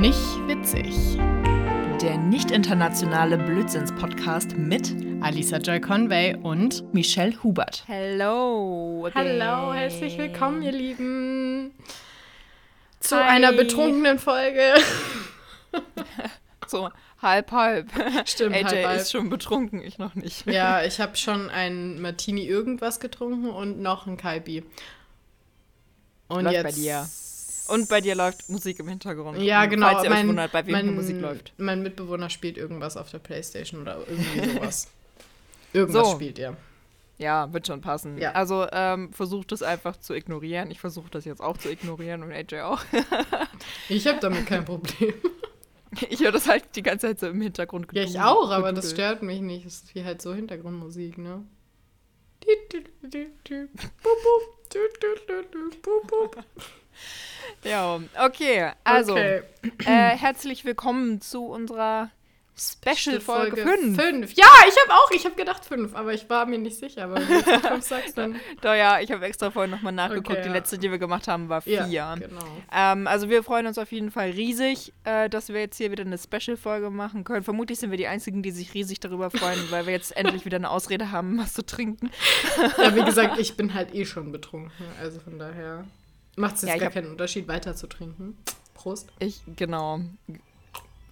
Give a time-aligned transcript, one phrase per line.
[0.00, 0.94] Nicht witzig.
[2.00, 7.82] Der nicht internationale Blödsinns-Podcast mit Alisa Joy Conway und Michelle Hubert.
[7.88, 9.10] Hello.
[9.12, 11.74] Hallo, herzlich willkommen, ihr Lieben.
[13.00, 13.24] Zu Hi.
[13.24, 14.74] einer betrunkenen Folge.
[16.68, 16.90] So,
[17.20, 17.88] halb, halb.
[18.24, 19.00] Stimmt, AJ halb, halb.
[19.00, 20.46] ist schon betrunken, ich noch nicht.
[20.46, 24.62] Ja, ich habe schon ein Martini irgendwas getrunken und noch ein Kalbi.
[26.28, 27.08] Und Läuft jetzt bei dir.
[27.68, 29.38] Und bei dir läuft Musik im Hintergrund.
[29.38, 29.90] Ja, genau.
[29.90, 31.52] Falls ihr euch wundert, bei wem mein, Musik läuft.
[31.58, 34.88] Mein Mitbewohner spielt irgendwas auf der Playstation oder irgendwie sowas.
[35.72, 36.14] irgendwas So.
[36.14, 36.56] spielt er.
[37.18, 38.16] Ja, wird schon passen.
[38.18, 38.32] Ja.
[38.32, 40.70] Also ähm, versucht es einfach zu ignorieren.
[40.70, 42.82] Ich versuche das jetzt auch zu ignorieren und AJ auch.
[43.88, 45.14] Ich habe damit kein Problem.
[46.10, 47.88] Ich höre das halt die ganze Zeit so im Hintergrund.
[47.92, 49.64] Ja, ich auch, aber das stört mich nicht.
[49.64, 51.44] Das ist wie halt so Hintergrundmusik, ne?
[57.64, 58.70] Ja, okay.
[58.84, 59.42] Also, Okay.
[59.84, 62.10] äh, herzlich willkommen zu unserer
[62.60, 64.00] Special-Folge 5.
[64.00, 64.32] Fünf.
[64.34, 65.10] Ja, ich habe auch.
[65.12, 67.04] Ich habe gedacht fünf, aber ich war mir nicht sicher.
[67.04, 68.34] Aber wenn du fünf sagst, dann.
[68.62, 70.30] Doch ja, ich habe extra vorhin nochmal nachgeguckt.
[70.30, 70.54] Okay, Die ja.
[70.54, 71.86] letzte, die wir gemacht haben, war vier.
[71.86, 72.40] Ja, genau.
[72.74, 76.04] Ähm, also wir freuen uns auf jeden Fall riesig, äh, dass wir jetzt hier wieder
[76.04, 77.44] eine Special-Folge machen können.
[77.44, 80.56] Vermutlich sind wir die Einzigen, die sich riesig darüber freuen, weil wir jetzt endlich wieder
[80.56, 82.10] eine Ausrede haben, was zu trinken.
[82.76, 84.72] Ja, wie gesagt, ich bin halt eh schon betrunken.
[85.00, 85.84] Also von daher
[86.38, 88.36] macht es jetzt Ja, gar hab- keinen Unterschied, weiter zu trinken.
[88.74, 89.08] Prost.
[89.18, 90.00] Ich, genau.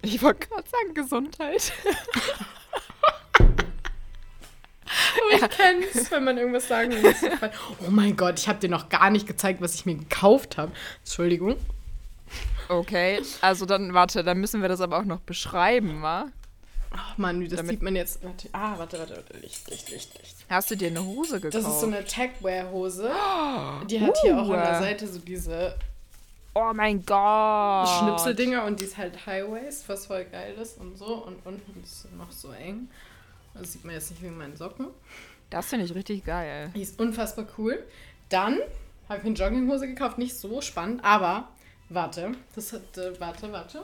[0.01, 1.71] Ich wollte gerade sagen, Gesundheit.
[5.29, 7.15] Ich kenn's, wenn man irgendwas sagen muss.
[7.85, 10.71] Oh mein Gott, ich habe dir noch gar nicht gezeigt, was ich mir gekauft habe.
[11.03, 11.57] Entschuldigung.
[12.69, 16.27] Okay, also dann, warte, dann müssen wir das aber auch noch beschreiben, wa?
[16.91, 18.23] Ach Mann, wie das Damit- sieht man jetzt.
[18.23, 19.37] Warte, ah, warte, warte, warte.
[19.37, 20.35] Licht, Licht, Licht, Licht.
[20.49, 21.63] Hast du dir eine Hose gekauft?
[21.65, 23.11] Das ist so eine Tagwear-Hose.
[23.89, 24.83] Die hat hier auch an der Uh.
[24.83, 25.75] Seite so diese
[26.53, 27.87] Oh mein Gott.
[27.99, 31.23] Schnipseldinger und die ist halt High-Waist, was voll geil ist und so.
[31.25, 32.89] Und unten ist sie noch so eng.
[33.53, 34.87] Das sieht man jetzt nicht wegen meinen Socken.
[35.49, 36.71] Das finde ich richtig geil.
[36.75, 37.83] Die ist unfassbar cool.
[38.29, 38.57] Dann
[39.07, 40.17] habe ich mir eine Jogginghose gekauft.
[40.17, 41.47] Nicht so spannend, aber
[41.89, 42.31] warte.
[42.55, 43.83] Das hat, äh, warte, warte.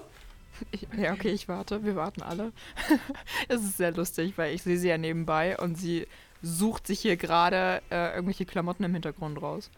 [0.72, 1.84] Ich, ja, okay, ich warte.
[1.84, 2.52] Wir warten alle.
[3.48, 6.08] es ist sehr lustig, weil ich sehe sie ja nebenbei und sie
[6.42, 9.72] sucht sich hier gerade äh, irgendwelche Klamotten im Hintergrund raus.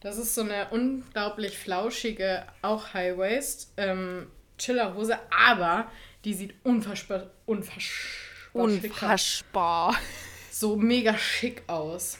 [0.00, 4.26] Das ist so eine unglaublich flauschige, auch High-Waist ähm,
[4.58, 5.90] Chillerhose, aber
[6.24, 7.84] die sieht unfassbar, unfassbar.
[8.52, 9.94] Unfassbar.
[10.50, 12.18] so mega schick aus.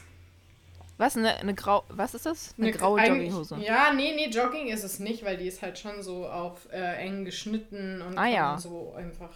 [1.03, 1.83] Was, eine, eine grau...
[1.89, 2.53] Was ist das?
[2.57, 3.57] Eine, Eine graue Jogginghose.
[3.59, 6.77] Ja, nee, nee, Jogging ist es nicht, weil die ist halt schon so auf äh,
[7.05, 8.57] eng geschnitten und Ah, ja.
[8.57, 9.31] so einfach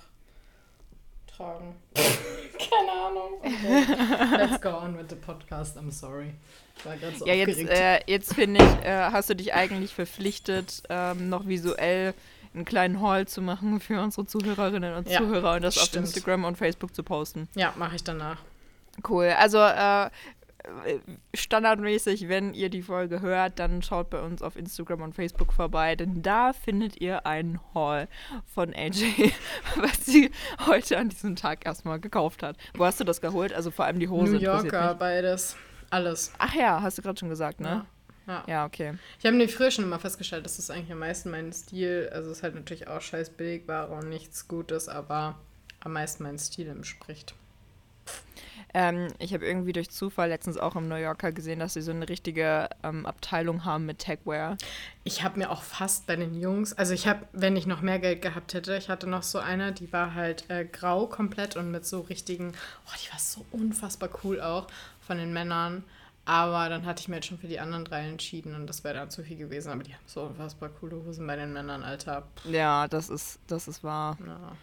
[1.36, 1.76] tragen.
[1.94, 3.34] Keine Ahnung.
[3.42, 4.38] Okay.
[4.38, 5.78] Let's go on with the podcast.
[5.78, 6.34] I'm sorry.
[6.78, 7.72] Ich war gerade so Ja, jetzt, aufgeregt.
[7.72, 12.14] äh, jetzt finde ich, äh, hast du dich eigentlich verpflichtet, ähm, noch visuell
[12.54, 16.06] einen kleinen Haul zu machen für unsere Zuhörerinnen und Ja, Zuhörer und das auf stimmt.
[16.08, 17.48] Instagram und Facebook zu posten.
[17.56, 18.38] ja, mache ich danach.
[19.08, 19.28] Cool.
[19.38, 20.10] Also äh,
[21.34, 25.96] standardmäßig, wenn ihr die Folge hört, dann schaut bei uns auf Instagram und Facebook vorbei,
[25.96, 28.08] denn da findet ihr einen Haul
[28.46, 29.32] von AJ,
[29.76, 30.32] was sie
[30.66, 32.58] heute an diesem Tag erstmal gekauft hat.
[32.74, 33.54] Wo hast du das geholt?
[33.54, 34.34] Also vor allem die Hose.
[34.34, 35.56] New Yorker, beides.
[35.90, 36.34] Alles.
[36.38, 37.68] Ach ja, hast du gerade schon gesagt, ne?
[37.68, 38.44] Ja.
[38.46, 38.96] Ja, okay.
[39.20, 42.30] Ich habe nämlich früher schon immer festgestellt, dass das eigentlich am meisten mein Stil, also
[42.30, 45.40] es ist halt natürlich auch scheiß Billigware und nichts Gutes, aber
[45.80, 47.36] am meisten mein Stil entspricht.
[48.74, 51.92] Ähm, ich habe irgendwie durch Zufall letztens auch im New Yorker gesehen, dass sie so
[51.92, 54.58] eine richtige ähm, Abteilung haben mit Techwear.
[55.04, 58.00] Ich habe mir auch fast bei den Jungs, also ich habe, wenn ich noch mehr
[58.00, 61.72] Geld gehabt hätte, ich hatte noch so eine, die war halt äh, grau komplett und
[61.72, 62.54] mit so richtigen,
[62.88, 64.68] oh, die war so unfassbar cool auch
[65.00, 65.84] von den Männern.
[66.26, 68.96] Aber dann hatte ich mir jetzt schon für die anderen drei entschieden und das wäre
[68.96, 69.72] dann zu viel gewesen.
[69.72, 72.28] Aber die haben so unfassbar coole Hosen bei den Männern, Alter.
[72.36, 74.18] Pff, Ja, das ist, das ist wahr.
[74.20, 74.58] na.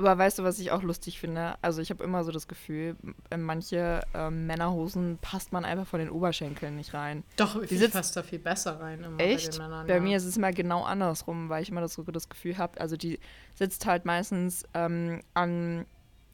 [0.00, 1.54] Aber weißt du, was ich auch lustig finde?
[1.60, 2.96] Also ich habe immer so das Gefühl,
[3.30, 7.22] in manche ähm, Männerhosen passt man einfach von den Oberschenkeln nicht rein.
[7.36, 9.04] Doch, ich sitzt- passt da viel besser rein.
[9.04, 9.50] Immer Echt?
[9.50, 10.00] Bei, den Männern, Bei ja.
[10.00, 12.96] mir ist es immer genau andersrum, weil ich immer das, so das Gefühl habe, also
[12.96, 13.18] die
[13.54, 15.84] sitzt halt meistens ähm, an,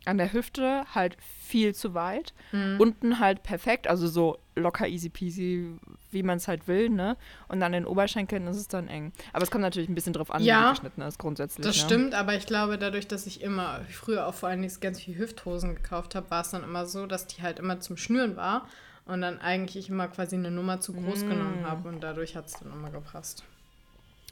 [0.06, 2.76] an der Hüfte halt viel zu weit, Mhm.
[2.80, 5.66] unten halt perfekt, also so locker easy peasy,
[6.10, 7.16] wie man es halt will, ne?
[7.48, 9.12] Und an den Oberschenkeln ist es dann eng.
[9.32, 11.66] Aber es kommt natürlich ein bisschen drauf an, wie Ja, die geschnitten ist grundsätzlich.
[11.66, 11.82] Das ne?
[11.82, 15.16] stimmt, aber ich glaube, dadurch, dass ich immer früher auch vor allen Dingen ganz viel
[15.18, 18.66] Hüfthosen gekauft habe, war es dann immer so, dass die halt immer zum Schnüren war
[19.04, 21.28] und dann eigentlich ich immer quasi eine Nummer zu groß Mm.
[21.28, 23.44] genommen habe und dadurch hat es dann immer gepasst.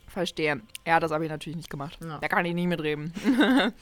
[0.09, 0.61] Verstehe.
[0.87, 1.99] Ja, das habe ich natürlich nicht gemacht.
[2.03, 2.19] Ja.
[2.19, 3.13] Da kann ich nicht mitreden.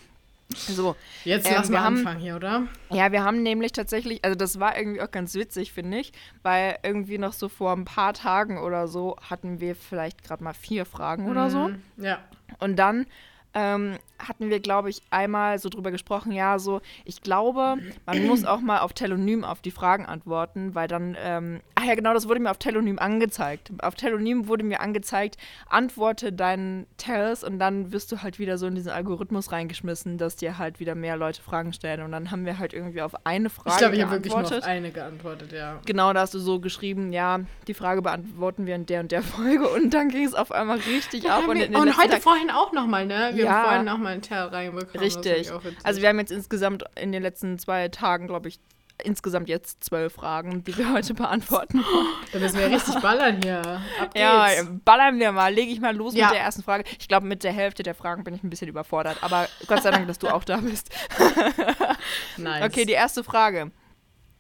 [0.57, 2.67] So, Jetzt Ähm, lass wir mal haben- anfangen hier, oder?
[2.91, 6.13] Ja, wir haben nämlich tatsächlich, also das war irgendwie auch ganz witzig, finde ich,
[6.43, 10.55] weil irgendwie noch so vor ein paar Tagen oder so hatten wir vielleicht gerade mal
[10.55, 11.69] vier Fragen oder so.
[11.69, 11.83] Mhm.
[11.97, 12.19] Ja.
[12.59, 13.07] Und dann
[13.55, 17.77] ähm, hatten wir, glaube ich, einmal so drüber gesprochen, ja, so, ich glaube,
[18.07, 21.95] man muss auch mal auf Telonym auf die Fragen antworten, weil dann, ähm, ach ja,
[21.95, 23.73] genau, das wurde mir auf Telonym angezeigt.
[23.83, 25.37] Auf Telonym wurde mir angezeigt,
[25.69, 30.37] antworte deinen Tells und dann wirst du halt wieder so in diesen Algorithmus reingeschmissen, dass
[30.37, 32.03] dir halt wieder mehr Leute Fragen stellen.
[32.03, 34.45] Und dann haben wir halt irgendwie auf eine Frage Ich glaube, ich habe wirklich nur
[34.45, 35.81] auf eine geantwortet, ja.
[35.87, 39.23] Genau, da hast du so geschrieben, ja, die Frage beantworten wir in der und der
[39.23, 41.49] Folge und dann ging es auf einmal richtig ab.
[41.49, 43.31] und, den und heute Tagen- vorhin auch nochmal, ne?
[43.35, 43.51] Wir Ja.
[43.53, 44.99] haben vorhin nochmal einen Teil reinbekommen.
[44.99, 45.51] Richtig.
[45.83, 48.61] Also wir haben jetzt insgesamt in den letzten zwei Tagen, glaube ich,
[49.05, 51.85] insgesamt jetzt zwölf Fragen, die wir heute beantworten.
[52.33, 53.61] da müssen wir richtig ballern hier.
[54.01, 54.67] Ab ja, geht's.
[54.85, 55.53] ballern wir mal.
[55.53, 56.27] Lege ich mal los Ja.
[56.27, 56.85] mit der ersten Frage.
[56.99, 59.23] Ich glaube, mit der Hälfte der Fragen bin ich ein bisschen überfordert.
[59.23, 60.91] Aber Gott sei Dank, dass du auch da bist.
[62.37, 62.65] nice.
[62.65, 63.71] Okay, die erste Frage.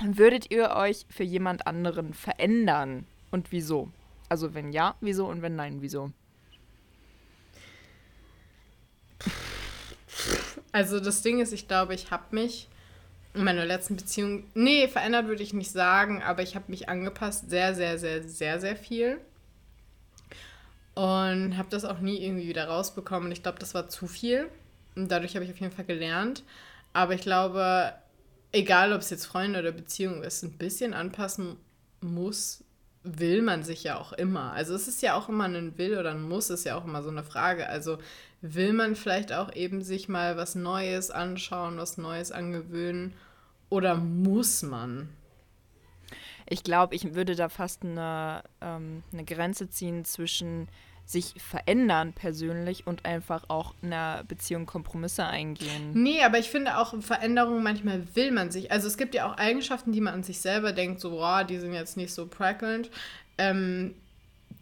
[0.04, 3.06] Würdet ihr euch für jemand anderen verändern?
[3.30, 3.90] Und wieso?
[4.28, 5.26] Also wenn ja, wieso?
[5.26, 6.10] Und wenn nein, wieso?
[10.72, 12.68] Also das Ding ist, ich glaube, ich habe mich
[13.34, 17.48] in meiner letzten Beziehung, nee, verändert würde ich nicht sagen, aber ich habe mich angepasst,
[17.48, 19.20] sehr, sehr, sehr, sehr, sehr viel.
[20.94, 23.32] Und habe das auch nie irgendwie wieder rausbekommen.
[23.32, 24.48] Ich glaube, das war zu viel.
[24.94, 26.42] Und dadurch habe ich auf jeden Fall gelernt.
[26.92, 27.94] Aber ich glaube,
[28.52, 31.56] egal ob es jetzt Freunde oder Beziehung ist, ein bisschen anpassen
[32.02, 32.62] muss,
[33.02, 34.52] will man sich ja auch immer.
[34.52, 37.02] Also es ist ja auch immer ein Will oder ein Muss, ist ja auch immer
[37.02, 37.68] so eine Frage.
[37.68, 37.98] Also
[38.42, 43.14] will man vielleicht auch eben sich mal was Neues anschauen, was Neues angewöhnen
[43.70, 45.08] oder muss man?
[46.48, 50.68] Ich glaube, ich würde da fast eine, ähm, eine Grenze ziehen zwischen
[51.06, 55.92] sich verändern persönlich und einfach auch in einer Beziehung Kompromisse eingehen.
[55.94, 58.70] Nee, aber ich finde auch Veränderungen, manchmal will man sich.
[58.70, 61.58] Also es gibt ja auch Eigenschaften, die man an sich selber denkt, so, boah, die
[61.58, 62.90] sind jetzt nicht so prickelnd.
[63.38, 63.94] Ähm,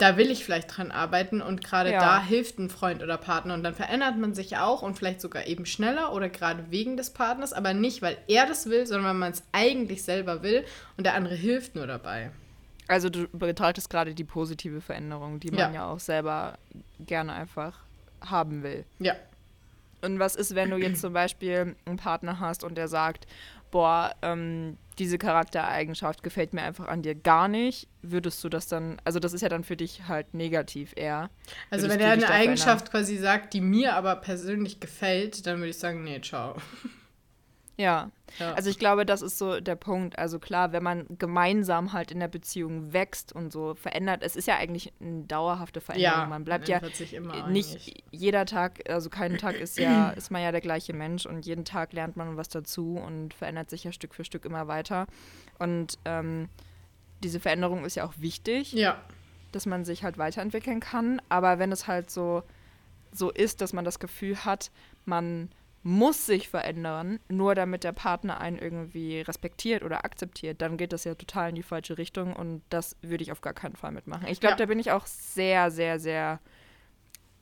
[0.01, 2.01] da will ich vielleicht dran arbeiten und gerade Ja.
[2.01, 5.47] da hilft ein Freund oder Partner und dann verändert man sich auch und vielleicht sogar
[5.47, 9.15] eben schneller oder gerade wegen des Partners, aber nicht, weil er das will, sondern weil
[9.15, 10.65] man es eigentlich selber will
[10.97, 12.31] und der andere hilft nur dabei.
[12.89, 15.71] Also du betrachtest gerade die positive Veränderung, die man Ja.
[15.73, 15.87] ja.
[15.91, 16.59] auch selber
[16.99, 17.79] gerne einfach
[18.21, 18.85] haben will.
[18.99, 19.15] Ja.
[20.03, 23.27] Und was ist, wenn du jetzt zum Beispiel einen Partner hast und der sagt,
[23.71, 29.01] boah, ähm, diese Charaktereigenschaft gefällt mir einfach an dir gar nicht, würdest du das dann,
[29.05, 31.31] also das ist ja dann für dich halt negativ eher.
[31.71, 35.71] Also Würdest wenn er eine Eigenschaft quasi sagt, die mir aber persönlich gefällt, dann würde
[35.71, 36.57] ich sagen, nee, ciao.
[37.81, 38.11] Ja.
[38.39, 38.53] Ja.
[38.53, 40.19] Also ich glaube, das ist so der Punkt.
[40.19, 44.47] Also klar, wenn man gemeinsam halt in der Beziehung wächst und so verändert, es ist
[44.47, 46.29] ja eigentlich eine dauerhafte Veränderung.
[46.29, 48.05] man bleibt ja ändert sich immer nicht eigentlich.
[48.13, 51.65] jeder Tag, also kein Tag ist ja, ist man ja der gleiche Mensch und jeden
[51.65, 55.07] Tag lernt man was dazu und verändert sich ja Stück für Stück immer weiter.
[55.59, 56.49] Und ähm,
[57.23, 59.01] diese Veränderung ist ja auch wichtig, Ja,
[59.53, 61.21] dass man sich halt weiterentwickeln kann.
[61.29, 62.43] Aber wenn es halt so,
[63.13, 64.71] so ist, dass man das Gefühl hat,
[65.05, 65.51] man
[65.83, 71.05] muss sich verändern, nur damit der Partner einen irgendwie respektiert oder akzeptiert, dann geht das
[71.05, 74.27] ja total in die falsche Richtung und das würde ich auf gar keinen Fall mitmachen.
[74.29, 74.57] Ich glaube, Ja.
[74.59, 76.41] da bin ich auch sehr, sehr, sehr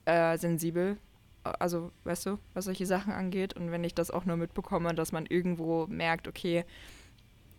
[0.04, 0.98] äh, sensibel.
[1.42, 3.54] Also, weißt du, was solche Sachen angeht.
[3.54, 6.64] Und wenn ich das auch nur mitbekomme, dass man irgendwo merkt, okay,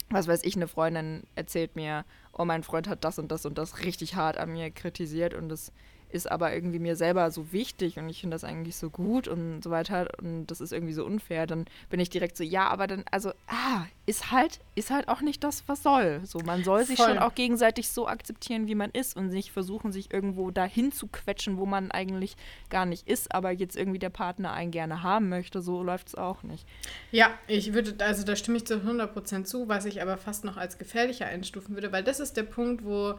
[0.10, 3.58] was weiß ich, eine Freundin erzählt mir, oh, mein Freund hat das und das und
[3.58, 5.72] das richtig hart an mir kritisiert und das
[6.10, 9.64] ist aber irgendwie mir selber so wichtig und ich finde das eigentlich so gut und
[9.64, 12.88] so weiter und das ist irgendwie so unfair, dann bin ich direkt so, ja, aber
[12.88, 16.22] dann, also, ah, ist halt, ist halt auch nicht das, was soll.
[16.24, 17.10] So, man soll sich Voll.
[17.10, 21.08] schon auch gegenseitig so akzeptieren, wie man ist und nicht versuchen, sich irgendwo dahin zu
[21.08, 22.36] quetschen, wo man eigentlich
[22.70, 26.16] gar nicht ist, aber jetzt irgendwie der Partner einen gerne haben möchte, so läuft es
[26.16, 26.66] auch nicht.
[27.12, 30.58] Ja, ich würde, also da stimme ich zu 100% zu, was ich aber fast noch
[30.58, 33.16] als gefährlicher einstufen würde, weil das ist der Punkt, wo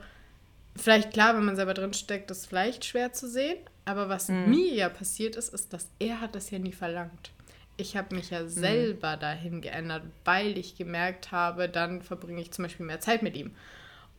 [0.77, 4.73] vielleicht klar, wenn man selber drin steckt, ist vielleicht schwer zu sehen, aber was mir
[4.75, 7.33] ja passiert ist, ist, dass er hat das ja nie verlangt.
[7.77, 12.65] Ich habe mich ja selber dahin geändert, weil ich gemerkt habe, dann verbringe ich zum
[12.65, 13.53] Beispiel mehr Zeit mit ihm.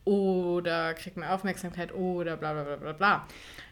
[0.04, 3.26] Oder kriege mehr Aufmerksamkeit oder bla bla bla bla bla.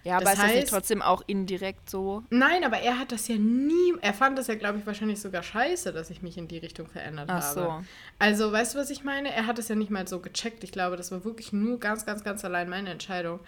[0.04, 2.22] Ja, aber Das ist das nicht heißt- trotzdem auch indirekt so?
[2.30, 3.94] Nein, aber er hat das ja nie.
[4.00, 6.86] Er fand das ja, glaube ich, wahrscheinlich sogar scheiße, dass ich mich in die Richtung
[6.86, 7.60] verändert Ach habe.
[7.60, 7.84] so.
[8.20, 9.32] Also, weißt du, was ich meine?
[9.34, 10.62] Er hat es ja nicht mal so gecheckt.
[10.62, 13.40] Ich glaube, das war wirklich nur ganz, ganz, ganz allein meine Entscheidung.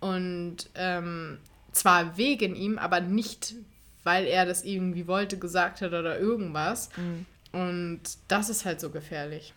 [0.00, 1.38] Und ähm,
[1.72, 3.54] zwar wegen ihm, aber nicht,
[4.04, 6.90] weil er das irgendwie wollte, gesagt hat oder irgendwas.
[6.96, 7.24] Mhm.
[7.58, 9.54] Und das ist halt so gefährlich.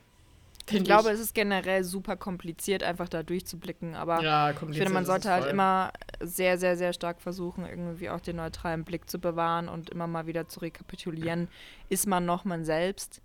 [0.72, 3.96] Ich glaube, es ist generell super kompliziert, einfach da durchzublicken.
[3.96, 8.22] Aber ja, ich finde, man sollte halt immer sehr, sehr, sehr stark versuchen, irgendwie auch
[8.22, 11.48] den neutralen Blick zu bewahren und immer mal wieder zu rekapitulieren.
[11.90, 13.22] Ist man noch man selbst?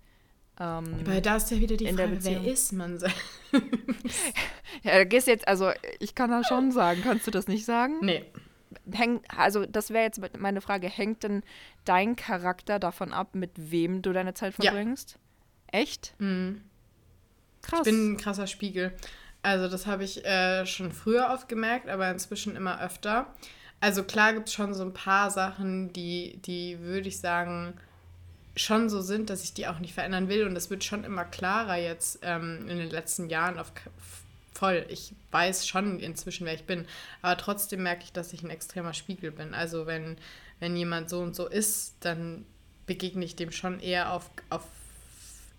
[0.59, 3.17] Ähm, Weil da ist ja wieder die Frage, wer ist man selbst?
[4.83, 7.01] ja, da gehst jetzt, also ich kann das schon sagen.
[7.03, 7.99] Kannst du das nicht sagen?
[8.01, 8.23] Nee.
[8.91, 10.87] Häng, also das wäre jetzt meine Frage.
[10.87, 11.43] Hängt denn
[11.83, 15.17] dein Charakter davon ab, mit wem du deine Zeit verbringst?
[15.73, 15.79] Ja.
[15.79, 16.15] Echt?
[16.19, 16.61] Mhm.
[17.67, 17.79] Krass.
[17.79, 18.93] Ich bin ein krasser Spiegel.
[19.41, 23.27] Also das habe ich äh, schon früher oft gemerkt, aber inzwischen immer öfter.
[23.79, 27.73] Also klar gibt es schon so ein paar Sachen, die, die würde ich sagen,
[28.55, 30.47] schon so sind, dass ich die auch nicht verändern will.
[30.47, 33.71] Und das wird schon immer klarer jetzt ähm, in den letzten Jahren auf
[34.53, 34.85] voll.
[34.89, 36.85] Ich weiß schon inzwischen, wer ich bin.
[37.21, 39.53] Aber trotzdem merke ich, dass ich ein extremer Spiegel bin.
[39.53, 40.17] Also wenn,
[40.59, 42.45] wenn jemand so und so ist, dann
[42.85, 44.63] begegne ich dem schon eher auf, auf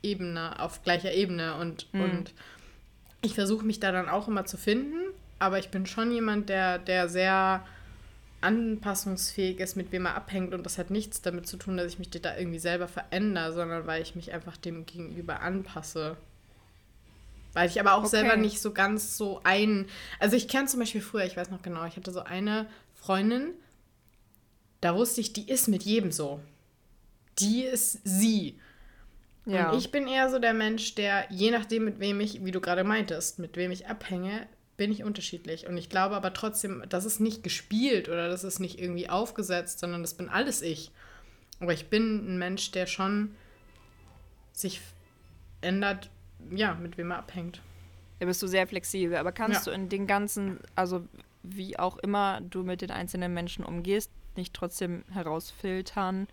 [0.02, 1.56] Ebene, auf gleicher Ebene.
[1.56, 2.00] Und, mhm.
[2.00, 2.34] und
[3.22, 5.12] ich versuche mich da dann auch immer zu finden.
[5.38, 7.64] Aber ich bin schon jemand, der, der sehr
[8.40, 10.54] anpassungsfähig ist, mit wem er abhängt.
[10.54, 13.86] Und das hat nichts damit zu tun, dass ich mich da irgendwie selber verändere, sondern
[13.86, 16.16] weil ich mich einfach dem Gegenüber anpasse.
[17.52, 18.08] Weil ich aber auch okay.
[18.08, 19.86] selber nicht so ganz so ein.
[20.20, 23.54] Also ich kenne zum Beispiel früher, ich weiß noch genau, ich hatte so eine Freundin,
[24.80, 26.40] da wusste ich, die ist mit jedem so.
[27.38, 28.58] Die ist sie.
[29.46, 29.70] Ja.
[29.70, 32.60] Und ich bin eher so der Mensch, der, je nachdem, mit wem ich, wie du
[32.60, 35.66] gerade meintest, mit wem ich abhänge, bin ich unterschiedlich.
[35.66, 39.78] Und ich glaube aber trotzdem, das ist nicht gespielt oder das ist nicht irgendwie aufgesetzt,
[39.78, 40.90] sondern das bin alles ich.
[41.60, 43.34] Aber ich bin ein Mensch, der schon
[44.52, 44.80] sich
[45.60, 46.10] ändert,
[46.50, 47.62] ja, mit wem er abhängt.
[48.18, 49.16] Da bist du sehr flexibel.
[49.16, 49.72] Aber kannst ja.
[49.72, 51.06] du in den ganzen, also
[51.42, 56.26] wie auch immer du mit den einzelnen Menschen umgehst, nicht trotzdem herausfiltern,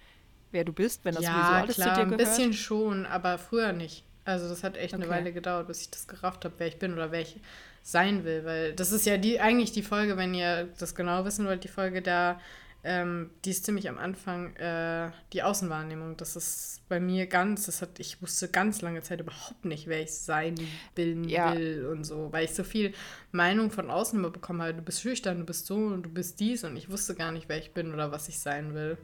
[0.53, 2.22] wer du bist, wenn das ja, sowieso alles klar, zu dir gehört?
[2.22, 4.03] ein bisschen schon, aber früher nicht.
[4.25, 5.03] Also das hat echt okay.
[5.03, 7.36] eine Weile gedauert, bis ich das gerafft habe, wer ich bin oder wer ich
[7.81, 8.45] sein will.
[8.45, 11.69] Weil das ist ja die, eigentlich die Folge, wenn ihr das genau wissen wollt, die
[11.69, 12.39] Folge da,
[12.86, 16.17] ähm, die ist ziemlich am Anfang, äh, die Außenwahrnehmung.
[16.17, 20.01] Das ist bei mir ganz, das hat, ich wusste ganz lange Zeit überhaupt nicht, wer
[20.01, 20.55] ich sein
[20.95, 21.53] will, ja.
[21.53, 22.93] will und so, weil ich so viel
[23.31, 26.39] Meinung von außen immer bekommen habe, du bist schüchtern, du bist so und du bist
[26.39, 28.98] dies und ich wusste gar nicht, wer ich bin oder was ich sein will.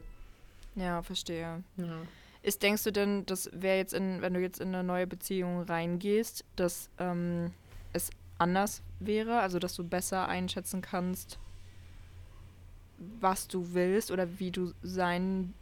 [0.74, 1.62] Ja, verstehe.
[1.76, 2.02] Ja.
[2.42, 5.62] Ist, denkst du denn, das wäre jetzt in, wenn du jetzt in eine neue Beziehung
[5.62, 7.52] reingehst, dass ähm,
[7.92, 11.38] es anders wäre, also dass du besser einschätzen kannst,
[13.20, 15.52] was du willst oder wie du sein,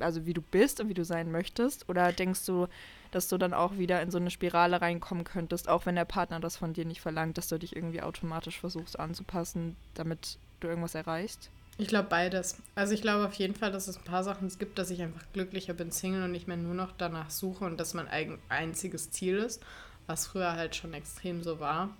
[0.00, 1.88] also wie du bist und wie du sein möchtest?
[1.88, 2.66] Oder denkst du,
[3.10, 6.40] dass du dann auch wieder in so eine Spirale reinkommen könntest, auch wenn der Partner
[6.40, 10.94] das von dir nicht verlangt, dass du dich irgendwie automatisch versuchst anzupassen, damit du irgendwas
[10.94, 11.50] erreichst?
[11.80, 12.56] Ich glaube beides.
[12.74, 15.24] Also ich glaube auf jeden Fall, dass es ein paar Sachen gibt, dass ich einfach
[15.32, 19.12] glücklicher bin, Single und nicht mehr nur noch danach suche und das mein eigen, einziges
[19.12, 19.62] Ziel ist,
[20.08, 21.90] was früher halt schon extrem so war.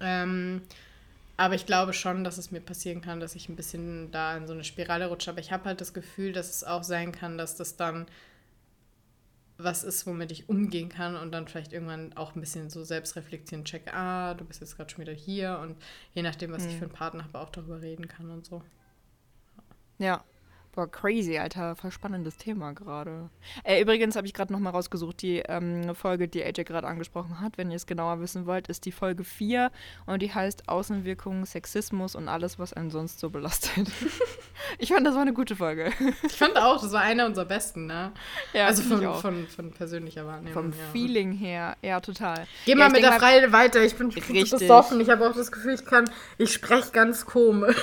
[0.00, 0.62] Ähm,
[1.36, 4.48] aber ich glaube schon, dass es mir passieren kann, dass ich ein bisschen da in
[4.48, 5.30] so eine Spirale rutsche.
[5.30, 8.06] Aber ich habe halt das Gefühl, dass es auch sein kann, dass das dann
[9.56, 13.16] was ist, womit ich umgehen kann und dann vielleicht irgendwann auch ein bisschen so selbst
[13.16, 15.76] reflektieren, checke, ah, du bist jetzt gerade schon wieder hier und
[16.12, 16.70] je nachdem, was mhm.
[16.70, 18.62] ich für einen Partner habe, auch darüber reden kann und so.
[19.98, 20.24] Ja,
[20.74, 21.76] Boah, crazy, Alter.
[21.76, 23.30] Voll spannendes Thema gerade.
[23.62, 27.58] Äh, übrigens habe ich gerade nochmal rausgesucht, die ähm, Folge, die AJ gerade angesprochen hat.
[27.58, 29.70] Wenn ihr es genauer wissen wollt, ist die Folge 4
[30.06, 33.86] und die heißt Außenwirkung, Sexismus und alles, was einen sonst so belastet.
[34.78, 35.92] ich fand, das war eine gute Folge.
[36.26, 38.10] ich fand auch, das war einer unserer besten, ne?
[38.52, 40.54] Ja, also von, von, von, persönlicher Wahrnehmung.
[40.54, 40.84] Vom ja.
[40.90, 42.48] Feeling her, ja, total.
[42.64, 43.80] Geh ja, mal mit der Freie weiter.
[43.84, 45.00] Ich bin richtig besoffen.
[45.00, 47.76] Ich habe auch das Gefühl, ich kann, ich spreche ganz komisch.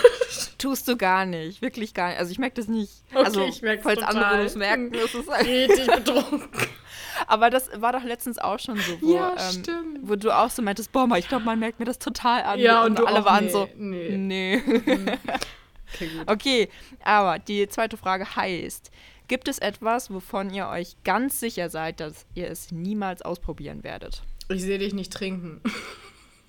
[0.57, 1.62] Tust du gar nicht.
[1.62, 2.19] Wirklich gar nicht.
[2.19, 3.03] Also ich merke das nicht.
[3.11, 4.15] Okay, also, ich merke falls total.
[4.23, 6.50] andere es merken, ist es halt richtig betrunken.
[7.27, 10.61] Aber das war doch letztens auch schon so, wo, ja, ähm, wo du auch so
[10.61, 12.59] meintest, boah, ich glaube, man merkt mir das total an.
[12.59, 14.17] Ja, und, und alle waren nee, so, nee.
[14.17, 14.57] nee.
[14.57, 15.09] Mhm.
[15.93, 16.69] okay, okay,
[17.03, 18.91] aber die zweite Frage heißt,
[19.27, 24.23] gibt es etwas, wovon ihr euch ganz sicher seid, dass ihr es niemals ausprobieren werdet?
[24.50, 25.61] Ich sehe dich nicht trinken.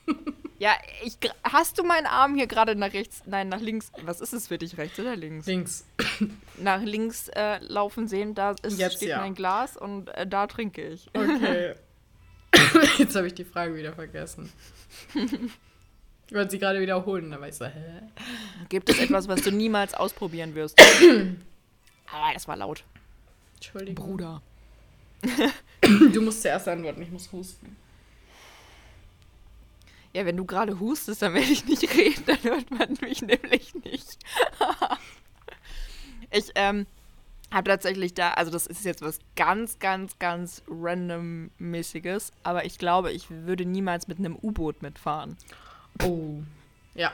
[0.62, 4.32] Ja, ich, hast du meinen Arm hier gerade nach rechts, nein, nach links, was ist
[4.32, 5.44] es für dich, rechts oder links?
[5.48, 5.84] Links.
[6.58, 9.18] Nach links äh, laufen sehen, da ist, Jetzt, steht ja.
[9.18, 11.10] mein Glas und äh, da trinke ich.
[11.14, 11.74] Okay.
[12.98, 14.52] Jetzt habe ich die Frage wieder vergessen.
[16.28, 18.00] Ich wollte sie gerade wiederholen, da war ich so, hä?
[18.70, 20.80] Gibt es etwas, was du niemals ausprobieren wirst?
[22.10, 22.84] ah, das war laut.
[23.56, 24.02] Entschuldigung.
[24.02, 24.40] Bruder.
[25.90, 27.76] Du musst zuerst antworten, ich muss husten.
[30.12, 33.74] Ja, wenn du gerade hustest, dann werde ich nicht reden, dann hört man mich nämlich
[33.74, 34.18] nicht.
[36.30, 36.86] ich, ähm,
[37.52, 43.12] habe tatsächlich da, also das ist jetzt was ganz, ganz, ganz random-mäßiges, aber ich glaube,
[43.12, 45.36] ich würde niemals mit einem U-Boot mitfahren.
[46.02, 46.42] Oh.
[46.94, 47.12] Ja.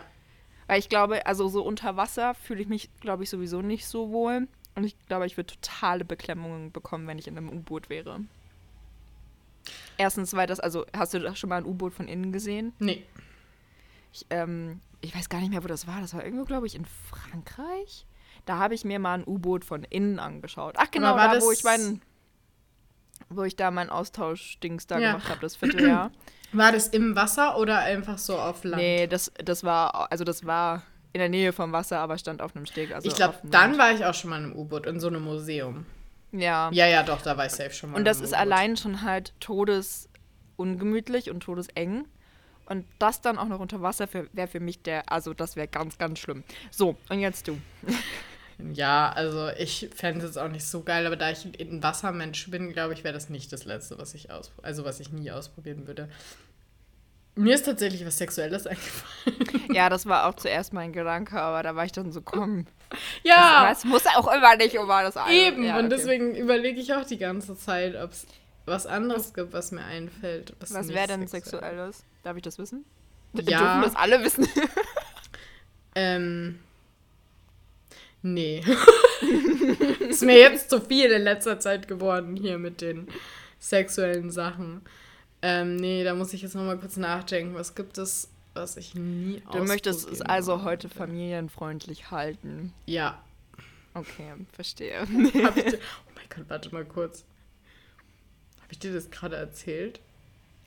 [0.69, 4.11] Weil ich glaube, also so unter Wasser fühle ich mich, glaube ich, sowieso nicht so
[4.11, 4.47] wohl.
[4.75, 8.21] Und ich glaube, ich würde totale Beklemmungen bekommen, wenn ich in einem U-Boot wäre.
[9.99, 12.73] Erstens, weil das, also hast du schon mal ein U-Boot von innen gesehen?
[12.79, 13.05] Nee.
[14.13, 16.01] Ich, ähm, ich weiß gar nicht mehr, wo das war.
[16.01, 18.07] Das war irgendwo, glaube ich, in Frankreich.
[18.47, 20.75] Da habe ich mir mal ein U-Boot von innen angeschaut.
[20.79, 22.01] Ach genau, war da, wo ich meinen,
[23.29, 25.13] wo ich da mein Austauschdings da Ja.
[25.13, 26.11] gemacht habe, das Vierteljahr.
[26.53, 28.81] War das im Wasser oder einfach so auf Land?
[28.81, 32.57] nee, das, das war, also das war in der Nähe vom Wasser, aber stand auf
[32.57, 32.95] einem Steg.
[32.95, 33.79] Also ich glaube, dann Land.
[33.79, 35.85] war ich auch schon mal in einem U-Boot, in so einem Museum.
[36.33, 36.71] Ja.
[36.73, 37.99] Ja, ja, doch, da war ich safe schon mal.
[37.99, 42.07] Und das ist allein schon halt todesungemütlich und todeseng.
[42.67, 45.97] Und das dann auch noch unter Wasser wäre für mich der, also das wäre ganz,
[45.97, 46.45] ganz schlimm.
[46.71, 47.59] So, und jetzt du.
[48.75, 52.73] Ja, also ich fände es auch nicht so geil, aber da ich ein Wassermensch bin,
[52.73, 55.87] glaube ich, wäre das nicht das Letzte, was ich aus, also was ich nie ausprobieren
[55.87, 56.09] würde.
[57.37, 59.73] Mir ist tatsächlich was Sexuelles eingefallen.
[59.73, 62.67] Ja, das war auch zuerst mein Gedanke, aber da war ich dann so, komm.
[63.23, 65.33] Ja, Das, das muss auch immer nicht immer das eine.
[65.33, 65.63] eben.
[65.65, 65.97] Ja, Und okay.
[65.97, 68.27] deswegen überlege ich auch die ganze Zeit, ob es
[68.67, 70.55] was anderes gibt, was mir einfällt.
[70.61, 72.05] Was nicht wäre denn sexuell- Sexuelles?
[72.23, 72.85] Darf ich das wissen?
[73.35, 73.43] Ja.
[73.43, 74.47] Dürfen das alle wissen?
[75.95, 76.59] Ähm.
[78.23, 78.63] Nee.
[80.09, 83.09] ist mir jetzt zu viel in letzter Zeit geworden hier mit den
[83.59, 84.83] sexuellen Sachen.
[85.43, 87.55] Ähm, nee, da muss ich jetzt nochmal kurz nachdenken.
[87.55, 92.75] Was gibt es, was ich nie Du möchtest es also heute familienfreundlich halten.
[92.87, 93.23] Ja.
[93.95, 95.01] Okay, verstehe.
[95.45, 97.25] Hab ich dir, oh mein Gott, warte mal kurz.
[98.61, 100.01] Habe ich dir das gerade erzählt?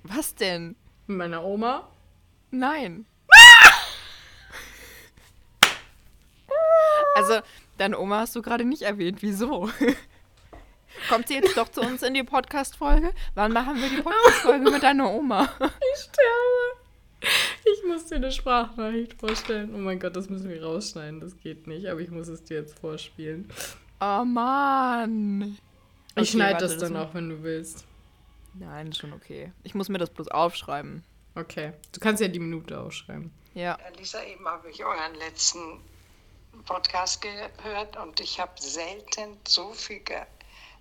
[0.03, 0.75] Was denn?
[1.07, 1.88] Mit meiner Oma?
[2.50, 3.05] Nein.
[7.13, 7.41] Also,
[7.77, 9.21] deine Oma hast du gerade nicht erwähnt.
[9.21, 9.69] Wieso?
[11.10, 13.13] Kommt sie jetzt doch zu uns in die Podcast-Folge?
[13.36, 15.50] Wann machen wir die Podcast-Folge mit deiner Oma?
[15.60, 16.80] Ich sterbe.
[17.63, 19.74] Ich muss dir eine Sprachnachricht vorstellen.
[19.75, 21.20] Oh mein Gott, das müssen wir rausschneiden.
[21.20, 23.51] Das geht nicht, aber ich muss es dir jetzt vorspielen.
[24.00, 25.58] Oh Mann.
[26.15, 27.86] Ich Okay, schneide das dann auch, wenn du willst.
[28.53, 29.51] Nein, ist schon okay.
[29.63, 31.03] Ich muss mir das bloß aufschreiben.
[31.36, 31.74] Okay.
[31.94, 33.32] Du kannst ja die Minute aufschreiben.
[33.53, 33.77] Ja.
[33.98, 35.80] Lisa, eben habe ich euren letzten
[36.66, 40.01] Podcast gehört und ich habe selten so viel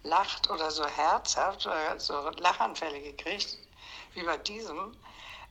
[0.02, 3.58] gelacht oder so herzhaft oder so Lachanfälle gekriegt
[4.14, 4.92] wie bei diesem.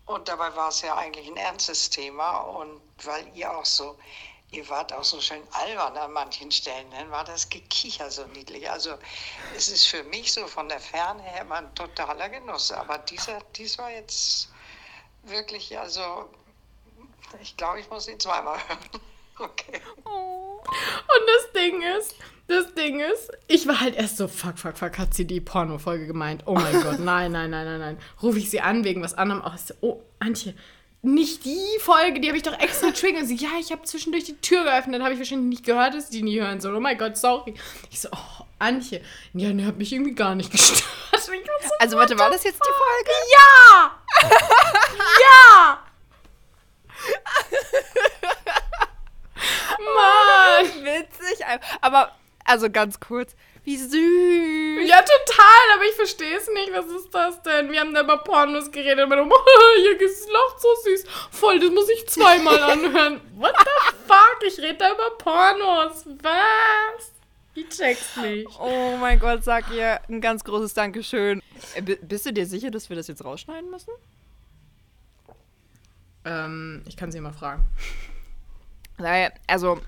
[0.09, 3.95] Und dabei war es ja eigentlich ein ernstes Thema und weil ihr auch so,
[4.49, 8.67] ihr wart auch so schön albern an manchen Stellen, dann war das Gekicher so niedlich.
[8.71, 8.97] Also
[9.55, 12.71] es ist für mich so von der Ferne her immer ein totaler Genuss.
[12.71, 14.49] Aber dieser, dies war jetzt
[15.21, 16.27] wirklich, also
[17.39, 19.01] ich glaube, ich muss ihn zweimal hören.
[19.37, 19.79] Okay.
[20.69, 22.15] Und das Ding ist,
[22.47, 26.07] das Ding ist, ich war halt erst so, fuck, fuck, fuck, hat sie die Porno-Folge
[26.07, 26.43] gemeint?
[26.45, 27.97] Oh mein Gott, nein, nein, nein, nein, nein.
[28.21, 29.73] Rufe ich sie an wegen was anderem aus.
[29.81, 30.53] Oh, Antje,
[31.01, 33.25] nicht die Folge, die habe ich doch extra triggert.
[33.27, 36.17] Sie, ja, ich habe zwischendurch die Tür geöffnet, habe ich wahrscheinlich nicht gehört, dass sie
[36.17, 36.75] die nie hören soll.
[36.75, 37.53] Oh mein Gott, sorry.
[37.91, 39.01] Ich so, oh, Antje,
[39.33, 40.83] ja, ne, hat mich irgendwie gar nicht gestört.
[41.21, 41.31] So,
[41.79, 43.11] Also, warte, war das jetzt die Folge?
[43.37, 43.99] ja!
[45.21, 45.79] ja!
[49.95, 50.85] Mann!
[50.85, 51.45] Witzig.
[51.81, 52.11] Aber,
[52.45, 53.35] also ganz kurz.
[53.65, 54.89] Wie süß.
[54.89, 56.71] Ja, total, aber ich verstehe es nicht.
[56.73, 57.71] Was ist das denn?
[57.71, 59.35] Wir haben da über Pornos geredet und meine Oma,
[59.83, 61.03] ihr lacht so süß.
[61.31, 63.21] Voll, das muss ich zweimal anhören.
[63.35, 64.37] What the fuck?
[64.47, 66.05] Ich rede da über Pornos.
[66.23, 67.11] Was?
[67.53, 68.47] Ich check's nicht.
[68.59, 71.41] Oh mein Gott, sag ihr ein ganz großes Dankeschön.
[71.75, 73.91] Äh, bi- Bist du dir sicher, dass wir das jetzt rausschneiden müssen?
[76.25, 77.65] Ähm, ich kann sie mal fragen.
[79.47, 79.79] Also,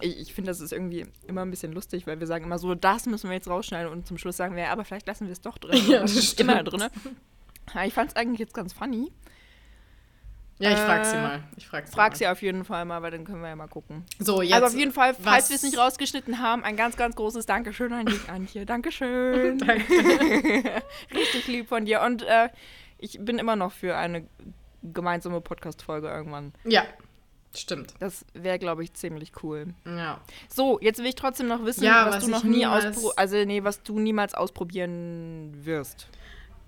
[0.00, 2.74] ich, ich finde, das ist irgendwie immer ein bisschen lustig, weil wir sagen immer so,
[2.74, 5.32] das müssen wir jetzt rausschneiden und zum Schluss sagen wir, ja, aber vielleicht lassen wir
[5.32, 5.80] es doch drin.
[5.88, 6.72] Ja, das das ist immer stimmt.
[6.72, 6.88] drin.
[7.74, 9.12] Ja, ich fand es eigentlich jetzt ganz funny.
[10.60, 11.44] Ja, ich frag sie Äh, mal.
[11.56, 12.16] Ich frag sie Frag mal.
[12.16, 14.04] sie auf jeden Fall mal, weil dann können wir ja mal gucken.
[14.18, 14.54] So, jetzt.
[14.54, 17.92] also auf jeden Fall, falls wir es nicht rausgeschnitten haben, ein ganz, ganz großes Dankeschön
[17.92, 18.66] an dich, Antje.
[18.66, 19.58] Dankeschön.
[19.66, 19.84] Danke.
[21.14, 22.02] Richtig lieb von dir.
[22.02, 22.48] Und äh,
[22.98, 24.26] ich bin immer noch für eine
[24.82, 26.52] gemeinsame Podcast-Folge irgendwann.
[26.64, 26.82] Ja,
[27.54, 27.94] stimmt.
[28.00, 29.74] Das wäre, glaube ich, ziemlich cool.
[29.84, 30.20] Ja.
[30.48, 33.12] So, jetzt will ich trotzdem noch wissen, Ja, was, was du noch nie niemals- auspro
[33.16, 36.08] also nee, was du niemals ausprobieren wirst.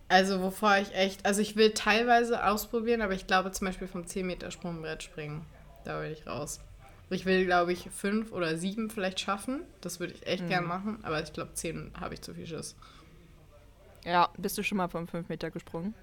[0.09, 1.25] Also, wovor ich echt.
[1.25, 5.47] Also, ich will teilweise ausprobieren, aber ich glaube zum Beispiel vom 10-Meter-Sprungbrett springen.
[5.85, 6.61] Da will ich raus.
[7.11, 9.63] Ich will, glaube ich, fünf oder sieben vielleicht schaffen.
[9.81, 10.99] Das würde ich echt gern machen.
[11.03, 12.77] Aber ich glaube, zehn habe ich zu viel Schiss.
[14.05, 15.95] Ja, bist du schon mal vom 5 Meter gesprungen?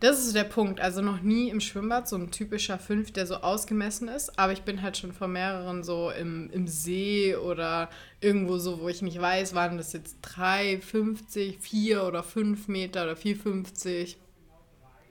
[0.00, 0.80] Das ist der Punkt.
[0.80, 4.38] Also noch nie im Schwimmbad, so ein typischer Fünf, der so ausgemessen ist.
[4.38, 8.88] Aber ich bin halt schon von mehreren so im, im See oder irgendwo so, wo
[8.88, 14.16] ich nicht weiß, waren das jetzt drei, 50, vier oder fünf Meter oder 4,50.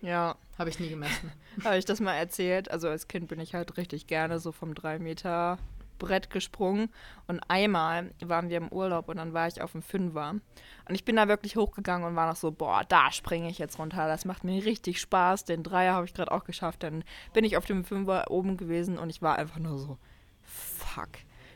[0.01, 0.35] Ja.
[0.57, 1.31] Habe ich nie gemessen.
[1.63, 2.69] Habe ich das mal erzählt?
[2.69, 5.57] Also als Kind bin ich halt richtig gerne so vom 3 Meter
[5.99, 6.89] Brett gesprungen.
[7.27, 10.31] Und einmal waren wir im Urlaub und dann war ich auf dem Fünfer.
[10.31, 13.77] Und ich bin da wirklich hochgegangen und war noch so, boah, da springe ich jetzt
[13.77, 14.07] runter.
[14.07, 15.45] Das macht mir richtig Spaß.
[15.45, 16.81] Den Dreier habe ich gerade auch geschafft.
[16.81, 19.97] Dann bin ich auf dem Fünfer oben gewesen und ich war einfach nur so,
[20.43, 21.09] fuck.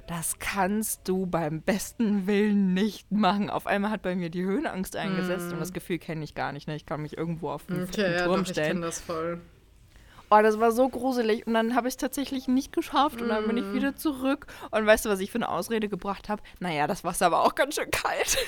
[0.07, 3.49] Das kannst du beim besten Willen nicht machen.
[3.49, 5.53] Auf einmal hat bei mir die Höhenangst eingesetzt mm.
[5.53, 6.67] und das Gefühl kenne ich gar nicht.
[6.67, 6.75] Ne?
[6.75, 8.65] Ich kann mich irgendwo auf den okay, Turm ja, doch, stellen.
[8.65, 9.41] Ich kenne das voll.
[10.33, 11.45] Oh, das war so gruselig.
[11.45, 13.21] Und dann habe ich es tatsächlich nicht geschafft.
[13.21, 13.73] Und dann bin ich mm.
[13.73, 14.47] wieder zurück.
[14.71, 16.41] Und weißt du, was ich für eine Ausrede gebracht habe?
[16.59, 18.37] Naja, das Wasser war auch ganz schön kalt.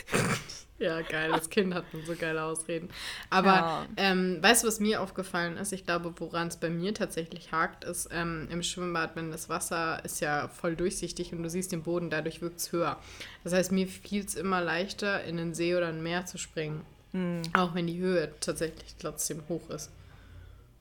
[0.78, 1.32] Ja, geil.
[1.32, 2.90] Das Kind hat so geile Ausreden.
[3.30, 3.86] Aber ja.
[3.96, 5.72] ähm, weißt du, was mir aufgefallen ist?
[5.72, 10.04] Ich glaube, woran es bei mir tatsächlich hakt, ist ähm, im Schwimmbad, wenn das Wasser
[10.04, 13.00] ist ja voll durchsichtig und du siehst den Boden, dadurch wirkt es höher.
[13.46, 16.82] Das heißt, mir fiel es immer leichter, in den See oder ein Meer zu springen.
[17.14, 17.44] Mhm.
[17.54, 19.90] Auch wenn die Höhe tatsächlich trotzdem hoch ist.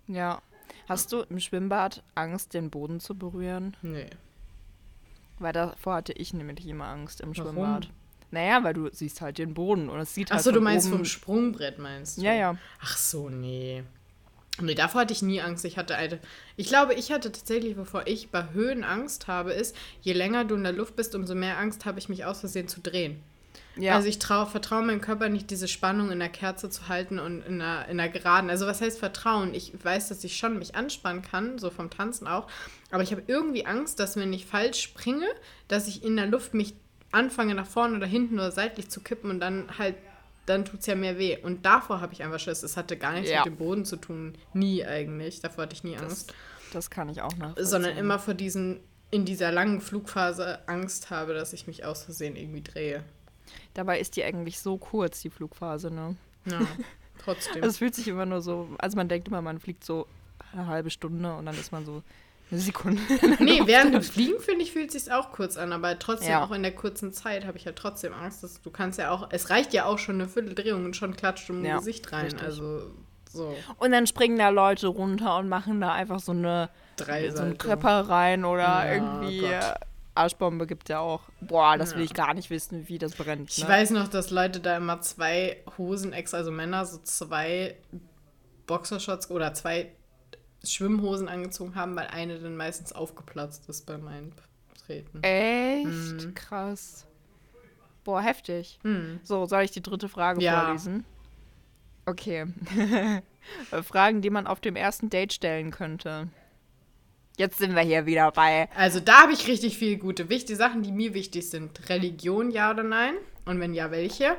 [0.08, 0.42] Ja.
[0.88, 3.76] Hast du im Schwimmbad Angst, den Boden zu berühren?
[3.82, 4.10] Nee.
[5.38, 7.52] Weil davor hatte ich nämlich immer Angst im Warum?
[7.52, 7.88] Schwimmbad.
[8.30, 10.40] Naja, weil du siehst halt den Boden und es sieht halt.
[10.40, 12.22] Achso, du meinst oben vom Sprungbrett, meinst du?
[12.22, 12.56] Ja, ja.
[12.80, 13.84] Ach so, nee.
[14.60, 15.64] Nee, davor hatte ich nie Angst.
[15.64, 16.20] Ich hatte eine.
[16.56, 20.54] Ich glaube, ich hatte tatsächlich, bevor ich bei Höhen Angst habe, ist, je länger du
[20.54, 23.20] in der Luft bist, umso mehr Angst habe ich mich aus Versehen zu drehen.
[23.76, 23.96] Ja.
[23.96, 27.42] Also ich trau, vertraue meinem Körper nicht, diese Spannung in der Kerze zu halten und
[27.42, 28.50] in der, in der Geraden.
[28.50, 29.54] Also was heißt Vertrauen?
[29.54, 32.46] Ich weiß, dass ich schon mich anspannen kann, so vom Tanzen auch.
[32.90, 35.26] Aber ich habe irgendwie Angst, dass wenn ich falsch springe,
[35.68, 36.74] dass ich in der Luft mich
[37.10, 39.96] anfange nach vorne oder hinten oder seitlich zu kippen und dann halt,
[40.46, 41.38] dann tut es ja mehr weh.
[41.38, 42.62] Und davor habe ich einfach Schiss.
[42.62, 43.38] Es hatte gar nichts ja.
[43.38, 44.34] mit dem Boden zu tun.
[44.52, 45.40] Nie eigentlich.
[45.40, 46.30] Davor hatte ich nie Angst.
[46.30, 47.54] Das, das kann ich auch noch.
[47.58, 52.36] Sondern immer vor diesen, in dieser langen Flugphase Angst habe, dass ich mich aus Versehen
[52.36, 53.04] irgendwie drehe.
[53.74, 56.16] Dabei ist die eigentlich so kurz, die Flugphase, ne?
[56.46, 56.60] Ja,
[57.24, 57.62] trotzdem.
[57.62, 60.06] also es fühlt sich immer nur so, also man denkt immer, man fliegt so
[60.52, 62.02] eine halbe Stunde und dann ist man so
[62.50, 63.00] eine Sekunde.
[63.40, 66.44] nee, während dem Fliegen, finde ich, fühlt es sich auch kurz an, aber trotzdem, ja.
[66.44, 69.28] auch in der kurzen Zeit, habe ich ja trotzdem Angst, dass du kannst ja auch,
[69.30, 72.26] es reicht ja auch schon eine Vierteldrehung und schon klatscht du im ja, Gesicht rein.
[72.26, 72.42] Richtig.
[72.42, 72.90] Also
[73.30, 73.56] so.
[73.78, 77.58] Und dann springen da Leute runter und machen da einfach so eine Drei so einen
[77.58, 79.40] Körper rein oder ja, irgendwie.
[79.40, 79.74] Gott.
[80.14, 81.22] Arschbombe gibt ja auch.
[81.40, 83.40] Boah, das will ich gar nicht wissen, wie das brennt.
[83.40, 83.46] Ne?
[83.48, 87.76] Ich weiß noch, dass Leute da immer zwei Hosen extra, also Männer, so zwei
[88.66, 89.92] Boxershorts oder zwei
[90.62, 94.32] Schwimmhosen angezogen haben, weil eine dann meistens aufgeplatzt ist bei meinen
[94.86, 95.22] Treten.
[95.22, 95.86] Echt?
[95.86, 96.34] Mhm.
[96.34, 97.06] Krass.
[98.04, 98.78] Boah, heftig.
[98.82, 99.20] Mhm.
[99.22, 100.64] So, soll ich die dritte Frage ja.
[100.64, 101.04] vorlesen?
[102.06, 102.46] Okay.
[103.82, 106.28] Fragen, die man auf dem ersten Date stellen könnte.
[107.36, 108.68] Jetzt sind wir hier wieder bei.
[108.76, 111.88] Also da habe ich richtig viele gute, wichtige Sachen, die mir wichtig sind.
[111.88, 113.14] Religion, ja oder nein?
[113.44, 114.36] Und wenn ja, welche?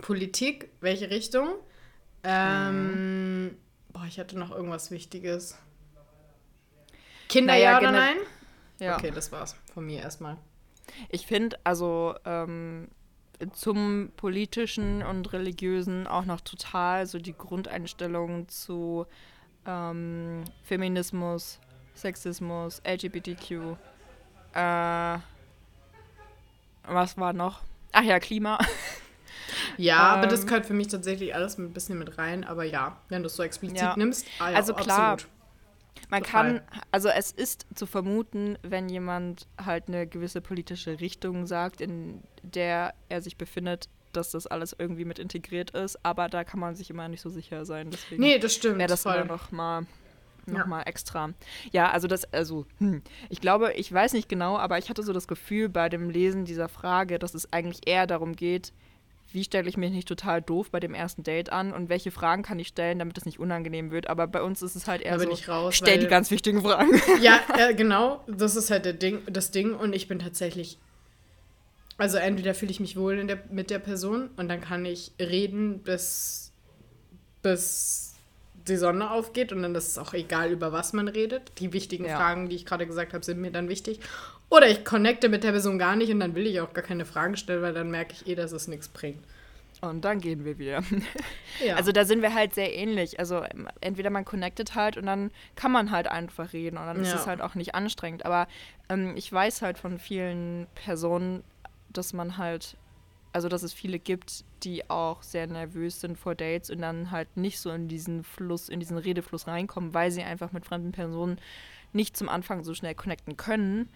[0.00, 1.48] Politik, welche Richtung?
[2.22, 3.56] Ähm, mhm.
[3.92, 5.58] Boah, ich hatte noch irgendwas Wichtiges.
[7.28, 8.16] Kinder, naja, ja oder nein?
[8.78, 8.96] Ja.
[8.96, 10.36] Okay, das war's von mir erstmal.
[11.08, 12.88] Ich finde, also ähm,
[13.52, 19.06] zum politischen und religiösen auch noch total so die Grundeinstellung zu
[19.66, 21.60] ähm, Feminismus,
[21.94, 23.76] Sexismus, LGBTQ.
[24.54, 25.18] Äh,
[26.84, 27.60] was war noch?
[27.92, 28.58] Ach ja, Klima.
[29.76, 30.46] Ja, ähm, aber das ähm.
[30.46, 32.44] gehört für mich tatsächlich alles ein bisschen mit rein.
[32.44, 33.96] Aber ja, wenn du es so explizit ja.
[33.96, 35.12] nimmst, ah, ja, also klar.
[35.12, 35.32] Absolut.
[36.08, 36.60] Man Total.
[36.60, 42.22] kann, also es ist zu vermuten, wenn jemand halt eine gewisse politische Richtung sagt, in
[42.42, 46.74] der er sich befindet, dass das alles irgendwie mit integriert ist, aber da kann man
[46.74, 47.90] sich immer nicht so sicher sein.
[47.90, 48.78] Deswegen nee, das stimmt.
[48.78, 49.24] Wäre das voll.
[49.24, 49.86] noch mal
[50.46, 50.86] nochmal ja.
[50.86, 51.30] extra.
[51.72, 55.12] Ja, also das, also, hm, ich glaube, ich weiß nicht genau, aber ich hatte so
[55.12, 58.72] das Gefühl bei dem Lesen dieser Frage, dass es eigentlich eher darum geht,
[59.32, 62.42] wie stelle ich mich nicht total doof bei dem ersten Date an und welche Fragen
[62.42, 64.08] kann ich stellen, damit es nicht unangenehm wird.
[64.08, 66.30] Aber bei uns ist es halt eher da bin so, ich raus, stell die ganz
[66.30, 66.90] wichtigen Fragen.
[67.22, 70.78] Ja, äh, genau, das ist halt der Ding, das Ding und ich bin tatsächlich,
[71.98, 75.80] also entweder fühle ich mich wohl der, mit der Person und dann kann ich reden,
[75.82, 76.52] bis,
[77.42, 78.11] bis
[78.68, 81.52] die Sonne aufgeht und dann ist es auch egal, über was man redet.
[81.58, 82.16] Die wichtigen ja.
[82.16, 84.00] Fragen, die ich gerade gesagt habe, sind mir dann wichtig.
[84.48, 87.04] Oder ich connecte mit der Person gar nicht und dann will ich auch gar keine
[87.04, 89.22] Fragen stellen, weil dann merke ich eh, dass es nichts bringt.
[89.80, 90.82] Und dann gehen wir wieder.
[91.64, 91.76] Ja.
[91.76, 93.20] Also da sind wir halt sehr ähnlich.
[93.20, 96.96] Also ähm, entweder man connectet halt und dann kann man halt einfach reden und dann
[96.96, 97.02] ja.
[97.02, 98.24] ist es halt auch nicht anstrengend.
[98.24, 98.48] Aber
[98.88, 101.44] ähm, ich weiß halt von vielen Personen,
[101.90, 102.76] dass man halt
[103.32, 107.36] also dass es viele gibt, die auch sehr nervös sind vor Dates und dann halt
[107.36, 111.38] nicht so in diesen Fluss, in diesen Redefluss reinkommen, weil sie einfach mit fremden Personen
[111.92, 113.88] nicht zum Anfang so schnell connecten können.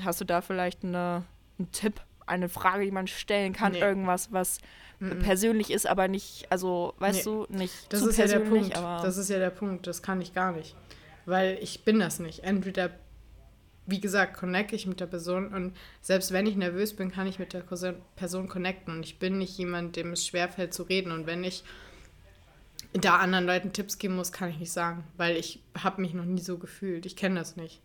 [0.00, 1.24] Hast du da vielleicht eine,
[1.58, 3.80] einen Tipp, eine Frage, die man stellen kann, Nee.
[3.80, 4.58] irgendwas, was
[4.98, 5.18] Mhm.
[5.18, 7.32] persönlich ist, aber nicht, also weißt Nee.
[7.32, 8.76] du, nicht Das zu ist ja der persönlich, Punkt.
[8.78, 9.86] aber Das ist ja der Punkt.
[9.86, 10.74] Das kann ich gar nicht.
[11.26, 12.44] Weil ich bin das nicht.
[12.44, 12.90] Entweder,
[13.86, 17.38] wie gesagt, connecte ich mit der Person und selbst wenn ich nervös bin, kann ich
[17.38, 18.94] mit der Person- connecten.
[18.94, 21.12] Und ich bin nicht jemand, dem es schwerfällt zu reden.
[21.12, 21.62] Und wenn ich
[22.92, 25.04] da anderen Leuten Tipps geben muss, kann ich nicht sagen.
[25.16, 27.06] Weil ich habe mich noch nie so gefühlt.
[27.06, 27.80] Ich kenne das nicht.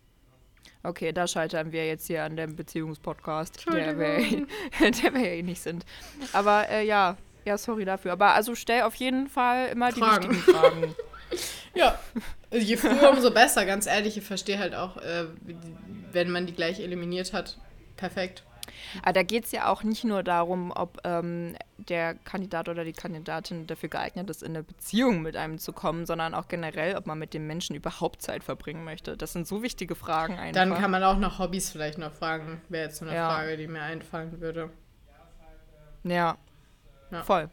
[0.83, 4.47] Okay, da scheitern wir jetzt hier an dem Beziehungspodcast, der wir, Entschuldigung.
[4.79, 5.85] der wir ja eh nicht sind.
[6.33, 8.13] Aber äh, ja, ja, sorry dafür.
[8.13, 10.29] Aber also stell auf jeden Fall immer Fragen.
[10.29, 10.95] die wichtigen Fragen.
[11.73, 11.97] Ja,
[12.51, 13.65] je früher, umso besser.
[13.65, 15.25] Ganz ehrlich, ich verstehe halt auch, äh,
[16.11, 17.57] wenn man die gleich eliminiert hat,
[17.97, 18.43] perfekt.
[19.03, 22.93] Aber da geht es ja auch nicht nur darum, ob ähm, der Kandidat oder die
[22.93, 27.05] Kandidatin dafür geeignet ist, in eine Beziehung mit einem zu kommen, sondern auch generell, ob
[27.05, 29.17] man mit dem Menschen überhaupt Zeit verbringen möchte.
[29.17, 30.61] Das sind so wichtige Fragen einfach.
[30.61, 32.61] Dann kann man auch nach Hobbys vielleicht noch fragen.
[32.69, 33.29] Wäre jetzt so eine Ja.
[33.29, 34.69] Frage, die mir einfallen würde.
[36.03, 36.37] ja.
[37.11, 37.23] Ja.
[37.23, 37.49] voll.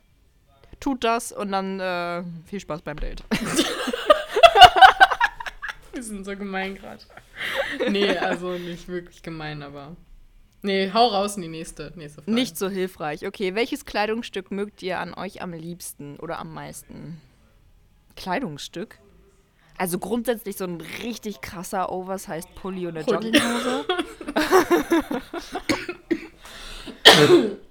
[0.78, 3.24] Tut das und dann äh, viel Spaß beim Date.
[5.92, 7.02] Wir sind so gemein gerade.
[7.90, 9.96] Nee, also nicht wirklich gemein, aber.
[10.62, 12.34] Nee, hau raus in die nächste, nächste Frage.
[12.34, 13.26] Nicht so hilfreich.
[13.26, 17.20] Okay, welches Kleidungsstück mögt ihr an euch am liebsten oder am meisten?
[18.16, 18.98] Kleidungsstück?
[19.76, 23.28] Also grundsätzlich so ein richtig krasser Oversized Pulli oder Hoodie.
[23.28, 23.84] Jogginghose.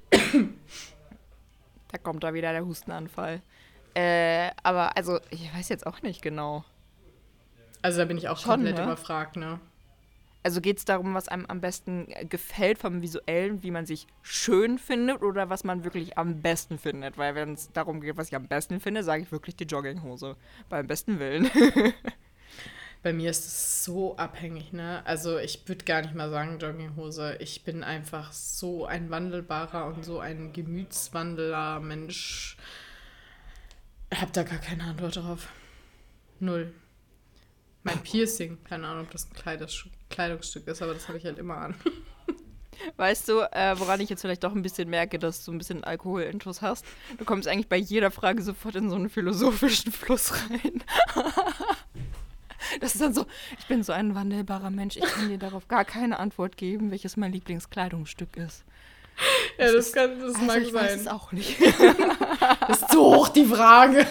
[1.92, 3.42] da kommt da wieder der Hustenanfall.
[3.94, 6.64] Äh, aber also, ich weiß jetzt auch nicht genau.
[7.82, 8.84] Also da bin ich auch Schon, komplett ne?
[8.84, 9.60] überfragt, ne?
[10.44, 14.08] Also geht es darum, was einem am besten äh, gefällt vom Visuellen, wie man sich
[14.22, 17.18] schön findet oder was man wirklich am besten findet?
[17.18, 20.38] Weil wenn es darum geht, was ich am besten finde, sage ich wirklich die Jogginghose.
[20.70, 21.50] Beim besten Willen.
[23.04, 25.02] Bei mir ist es so abhängig, ne?
[25.06, 27.38] Also ich würde gar nicht mal sagen Jogginghose.
[27.40, 32.58] Ich bin einfach so ein wandelbarer und so ein gemütswandeler Mensch.
[34.12, 35.50] Ich habe da gar keine Antwort drauf.
[36.40, 36.74] Null.
[37.88, 39.34] Mein Piercing, keine Ahnung, ob das ein
[40.10, 41.76] Kleidungsstück ist, aber das habe ich halt immer an.
[42.98, 45.84] weißt du, äh, woran ich jetzt vielleicht doch ein bisschen merke, dass du ein bisschen
[45.84, 46.86] Alkoholintus hast?
[47.18, 50.84] Du kommst eigentlich bei jeder Frage sofort in so einen philosophischen Fluss rein.
[52.82, 53.26] Das ist dann so,
[53.60, 57.16] ich bin so ein wandelbarer Mensch, ich kann dir darauf gar keine Antwort geben, welches
[57.16, 58.66] mein Lieblingskleidungsstück ist.
[59.58, 61.14] Ja, das, kann, das Also mag ich weiß es sein.
[61.14, 61.56] auch nicht.
[62.68, 64.06] Das ist zu hoch, die Frage.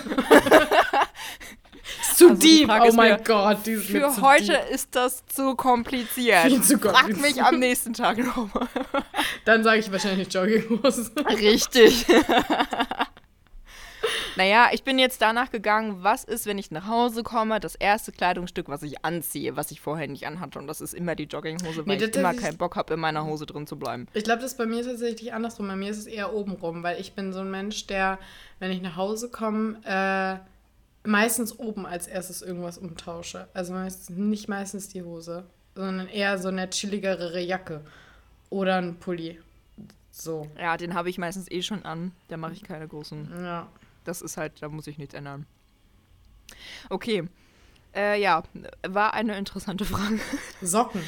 [2.14, 2.66] Zu Also deep.
[2.66, 3.58] Frage Oh mein Gott.
[3.66, 4.70] Die ist mir Für heute deep.
[4.70, 6.46] ist das zu kompliziert.
[6.46, 8.68] Viel zu Frag mich am nächsten Tag nochmal.
[9.44, 11.10] Dann sage ich wahrscheinlich Jogginghose.
[11.28, 12.06] Richtig.
[14.36, 18.12] naja, ich bin jetzt danach gegangen, was ist, wenn ich nach Hause komme, das erste
[18.12, 20.58] Kleidungsstück, was ich anziehe, was ich vorher nicht anhatte.
[20.58, 23.24] Und das ist immer die Jogginghose, weil Nee, ich immer keinen Bock habe, in meiner
[23.24, 24.06] Hose drin zu bleiben.
[24.12, 25.68] Ich glaube, das ist bei mir tatsächlich andersrum.
[25.68, 28.18] Bei mir ist es eher obenrum, weil ich bin so ein Mensch, der,
[28.58, 30.36] wenn ich nach Hause komme, äh,
[31.06, 33.48] meistens oben als erstes irgendwas umtausche.
[33.54, 37.84] Also meistens, nicht meistens die Hose, sondern eher so eine chilligere Jacke
[38.50, 39.40] oder ein Pulli.
[40.10, 42.12] So, Ja, den habe ich meistens eh schon an.
[42.28, 43.30] Da mache ich keine großen.
[43.42, 43.68] ja.
[44.04, 45.46] Das ist halt, da muss ich nichts ändern.
[46.90, 47.24] Okay.
[47.94, 48.44] Äh, ja,
[48.86, 50.20] war eine interessante Frage.
[50.62, 51.02] Socken.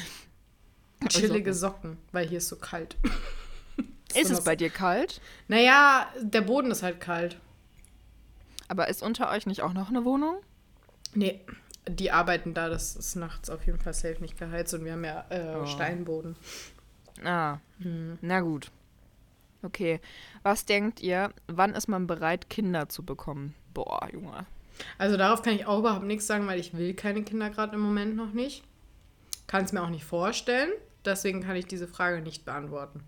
[1.07, 1.97] Chillige Socken.
[2.11, 2.97] Weil hier ist so kalt.
[4.15, 5.21] Ist es bei dir kalt?
[5.47, 7.37] Naja, der Boden ist halt kalt.
[8.69, 10.37] Aber ist unter euch nicht auch noch eine Wohnung?
[11.13, 11.41] Nee,
[11.87, 15.03] die arbeiten da, das ist nachts auf jeden Fall safe nicht geheizt und wir haben
[15.03, 15.65] ja äh, Oh.
[15.65, 16.35] Steinboden.
[17.25, 17.57] Ah,
[18.21, 18.71] na gut.
[19.63, 19.99] Okay.
[20.43, 23.55] Was denkt ihr, wann ist man bereit, Kinder zu bekommen?
[23.73, 24.45] Boah, Junge.
[24.97, 27.81] Also darauf kann ich auch überhaupt nichts sagen, weil ich will keine Kinder gerade im
[27.81, 28.63] Moment noch nicht.
[29.47, 30.69] Kann es mir auch nicht vorstellen.
[31.03, 33.03] Deswegen kann ich diese Frage nicht beantworten.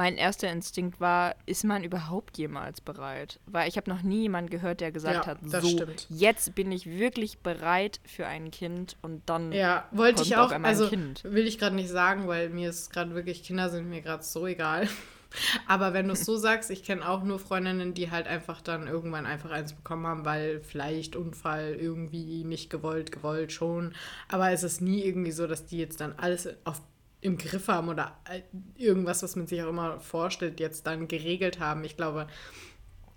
[0.00, 3.38] Mein erster Instinkt war, ist man überhaupt jemals bereit?
[3.44, 6.06] Weil ich habe noch nie jemanden gehört, der gesagt Ja, hat, so, stimmt.
[6.08, 10.50] jetzt bin ich wirklich bereit für ein Kind und dann Ja, wollte ich auch.
[10.62, 11.22] Also Kind.
[11.24, 14.46] will ich gerade nicht sagen, weil mir ist gerade wirklich, Kinder sind mir gerade so
[14.46, 14.88] egal.
[15.68, 18.86] Aber wenn du es so sagst, ich kenne auch nur Freundinnen, die halt einfach dann
[18.88, 23.92] irgendwann einfach eins bekommen haben, weil vielleicht Unfall irgendwie nicht gewollt, gewollt schon.
[24.28, 26.80] Aber es ist nie irgendwie so, dass die jetzt dann alles auf,
[27.22, 28.42] im Griff haben oder äh,
[28.76, 31.84] irgendwas, was man sich auch immer vorstellt, jetzt dann geregelt haben.
[31.84, 32.26] Ich glaube,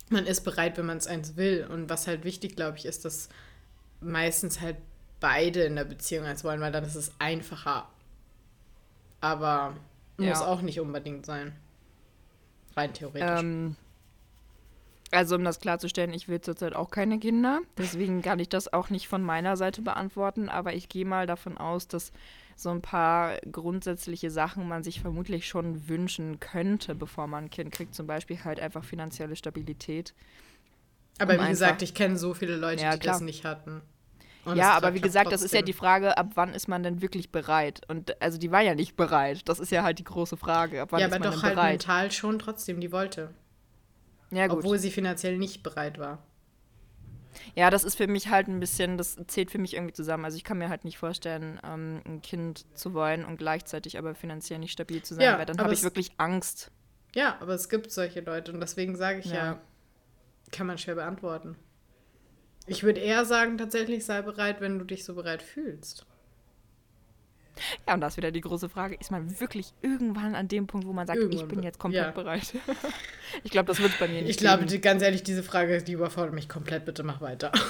[0.09, 1.67] man ist bereit, wenn man es eins will.
[1.71, 3.29] Und was halt wichtig, glaube ich, ist, dass
[4.01, 4.77] meistens halt
[5.19, 7.87] beide in der Beziehung eins wollen, weil dann ist es einfacher.
[9.21, 9.75] Aber
[10.17, 10.45] muss Ja.
[10.47, 11.55] auch nicht unbedingt sein.
[12.75, 13.39] Rein theoretisch.
[13.41, 13.75] Ähm,
[15.11, 17.61] also um das klarzustellen, ich will zurzeit auch keine Kinder.
[17.77, 20.49] Deswegen kann ich das auch nicht von meiner Seite beantworten.
[20.49, 22.11] Aber ich gehe mal davon aus, dass
[22.55, 27.71] so ein paar grundsätzliche Sachen man sich vermutlich schon wünschen könnte, bevor man ein Kind
[27.71, 27.95] kriegt.
[27.95, 30.13] Zum Beispiel halt einfach finanzielle Stabilität.
[31.19, 33.81] aber um wie gesagt, ich kenne so viele Leute, Ja, die das nicht hatten.
[34.45, 35.65] Und ja, aber wie klappt gesagt, das ist ja trotzdem.
[35.67, 37.81] die Frage, ab wann ist man denn wirklich bereit?
[37.87, 39.47] Und also die war ja nicht bereit.
[39.47, 40.81] Das ist ja halt die große Frage.
[40.81, 41.71] Ab wann Ja, ist aber man doch halt bereit?
[41.79, 43.33] mental schon trotzdem, die wollte.
[44.31, 44.57] ja, gut.
[44.59, 46.19] Obwohl sie finanziell nicht bereit war.
[47.55, 50.25] Ja, das ist für mich halt ein bisschen, das zählt für mich irgendwie zusammen.
[50.25, 54.15] Also ich kann mir halt nicht vorstellen, ähm, ein Kind zu wollen und gleichzeitig aber
[54.15, 56.71] finanziell nicht stabil zu sein, Ja, weil dann habe ich wirklich Angst.
[57.15, 59.33] Ja, aber es gibt solche Leute und deswegen sage ich ja.
[59.33, 59.61] Ja.
[60.51, 61.55] kann man schwer beantworten.
[62.65, 66.05] Ich würde eher sagen, tatsächlich sei bereit, wenn du dich so bereit fühlst.
[67.87, 70.87] Ja, und da ist wieder die große Frage, ist man wirklich irgendwann an dem Punkt,
[70.87, 72.11] wo man sagt, ich Irgendwann bin be- jetzt komplett ja.
[72.11, 72.53] bereit?
[73.43, 74.29] ich glaube, das wird bei mir nicht.
[74.31, 76.85] Ich glaube, die, ganz ehrlich, diese Frage, die überfordert mich komplett.
[76.85, 77.51] Bitte mach weiter.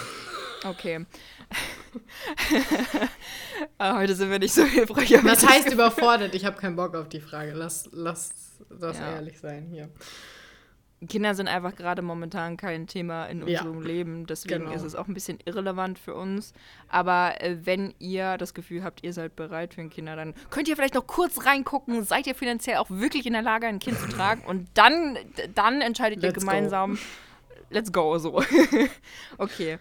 [0.65, 1.05] Okay.
[3.77, 5.11] Ah, Heute sind wir nicht so hilfreich.
[5.11, 6.33] ich Was das heißt überfordert?
[6.35, 7.51] Ich habe keinen Bock auf die Frage.
[7.53, 8.31] Lass, lass
[8.69, 9.13] das Ja.
[9.15, 9.89] ehrlich sein hier.
[11.07, 13.61] Kinder sind einfach gerade momentan kein Thema in Ja.
[13.61, 14.25] unserem Leben.
[14.25, 14.71] Deswegen Genau.
[14.75, 16.53] ist es auch ein bisschen irrelevant für uns.
[16.89, 20.67] Aber äh, wenn ihr das Gefühl habt, ihr seid bereit für ein Kinder, dann könnt
[20.67, 22.03] ihr vielleicht noch kurz reingucken.
[22.03, 24.43] Seid ihr finanziell auch wirklich in der Lage, ein Kind zu tragen?
[24.45, 25.17] Und dann,
[25.55, 26.49] dann entscheidet ihr Let's go.
[26.51, 26.97] gemeinsam.
[27.69, 28.41] Let's go, so.
[29.37, 29.79] okay.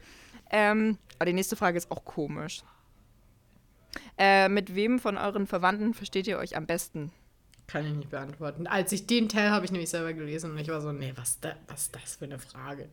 [0.50, 2.62] Ähm, aber die nächste Frage ist auch komisch.
[4.18, 7.12] Äh, mit wem von euren Verwandten versteht ihr euch am besten?
[7.72, 8.66] Kann ich nicht beantworten.
[8.66, 11.40] Als ich den Teil habe ich nämlich selber gelesen und ich war so, nee, was,
[11.40, 12.90] da, was ist das für eine Frage?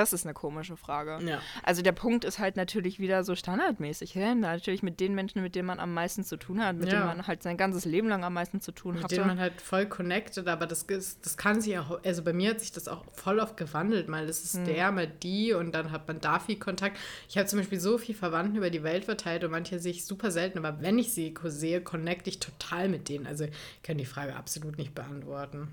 [0.00, 1.18] Das ist eine komische Frage.
[1.24, 1.40] Ja.
[1.62, 4.14] Also der Punkt ist halt natürlich wieder so standardmäßig.
[4.14, 4.34] Hä?
[4.34, 6.98] Natürlich mit den Menschen, mit denen man am meisten zu tun hat, mit Ja.
[6.98, 9.14] denen man halt sein ganzes Leben lang am meisten zu tun Mit hatte.
[9.14, 12.50] denen man halt voll connected, aber das, ist, das kann sich auch, also bei mir
[12.50, 14.08] hat sich das auch voll oft gewandelt.
[14.08, 14.64] Mal ist es Hm.
[14.64, 16.98] der, mal die und dann hat man da viel Kontakt.
[17.28, 20.04] Ich habe zum Beispiel so viel Verwandten über die Welt verteilt und manche sehe ich
[20.04, 23.26] super selten, aber wenn ich sie sehe, connecte ich total mit denen.
[23.26, 23.52] Also ich
[23.82, 25.68] kann die Frage absolut nicht beantworten.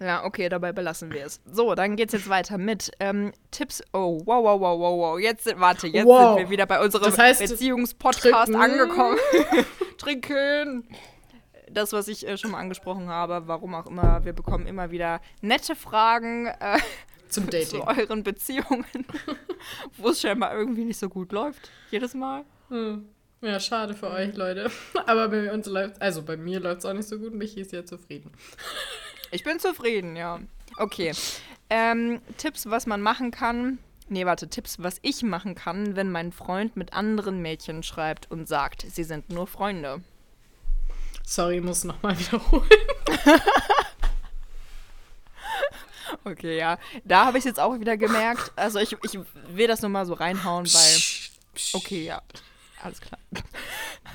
[0.00, 1.40] Ja, okay, dabei belassen wir es.
[1.50, 3.82] So, dann geht's jetzt weiter mit ähm, Tipps.
[3.92, 5.18] Oh, wow, wow, wow, wow, wow.
[5.20, 6.36] Jetzt sind, warte, jetzt Wow.
[6.36, 9.16] sind wir wieder bei unserem Das heißt, Beziehungspodcast angekommen.
[9.98, 10.88] Trinken.
[11.70, 15.20] Das, was ich äh, schon mal angesprochen habe, warum auch immer, wir bekommen immer wieder
[15.40, 16.78] nette Fragen äh,
[17.28, 17.66] Zum Dating.
[17.80, 18.84] zu euren Beziehungen,
[19.96, 21.70] wo es scheinbar irgendwie nicht so gut läuft.
[21.90, 22.44] Jedes Mal.
[22.68, 23.08] Hm.
[23.42, 24.70] Ja, schade für euch, Leute.
[25.06, 27.34] Aber bei uns läuft also bei mir läuft es auch nicht so gut.
[27.34, 28.32] Michi ist ja zufrieden.
[29.30, 30.40] Ich bin zufrieden, ja.
[30.76, 31.12] Okay.
[31.70, 33.78] Ähm, Tipps, was man machen kann.
[34.08, 38.46] Nee, warte, Tipps, was ich machen kann, wenn mein Freund mit anderen Mädchen schreibt und
[38.46, 40.00] sagt, sie sind nur Freunde.
[41.24, 42.68] Sorry, muss nochmal wiederholen.
[46.24, 46.78] Okay, ja.
[47.04, 48.52] Da habe ich es jetzt auch wieder gemerkt.
[48.56, 51.00] Also ich, ich will das nur mal so reinhauen, weil.
[51.72, 52.22] Okay, ja.
[52.82, 53.18] Alles klar.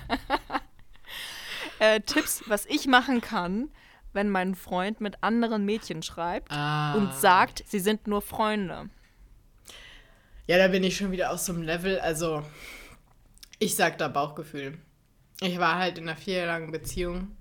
[1.80, 3.70] äh, Tipps, was ich machen kann,
[4.14, 6.94] wenn mein Freund mit anderen Mädchen schreibt Ah.
[6.96, 8.90] und sagt, sie sind nur Freunde.
[10.48, 12.00] Ja, da bin ich schon wieder aus so einem Level.
[12.00, 12.44] Also,
[13.60, 14.78] ich sag da Bauchgefühl.
[15.40, 17.36] Ich war halt in einer vierjährigen Beziehung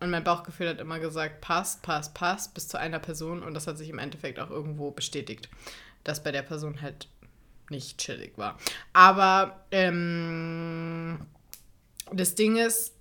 [0.00, 3.66] und mein Bauchgefühl hat immer gesagt, passt, passt, passt, bis zu einer Person und das
[3.66, 5.48] hat sich im Endeffekt auch irgendwo bestätigt,
[6.04, 7.08] dass bei der Person halt
[7.70, 8.58] nicht chillig war.
[8.92, 11.26] Aber ähm,
[12.12, 12.94] das Ding ist,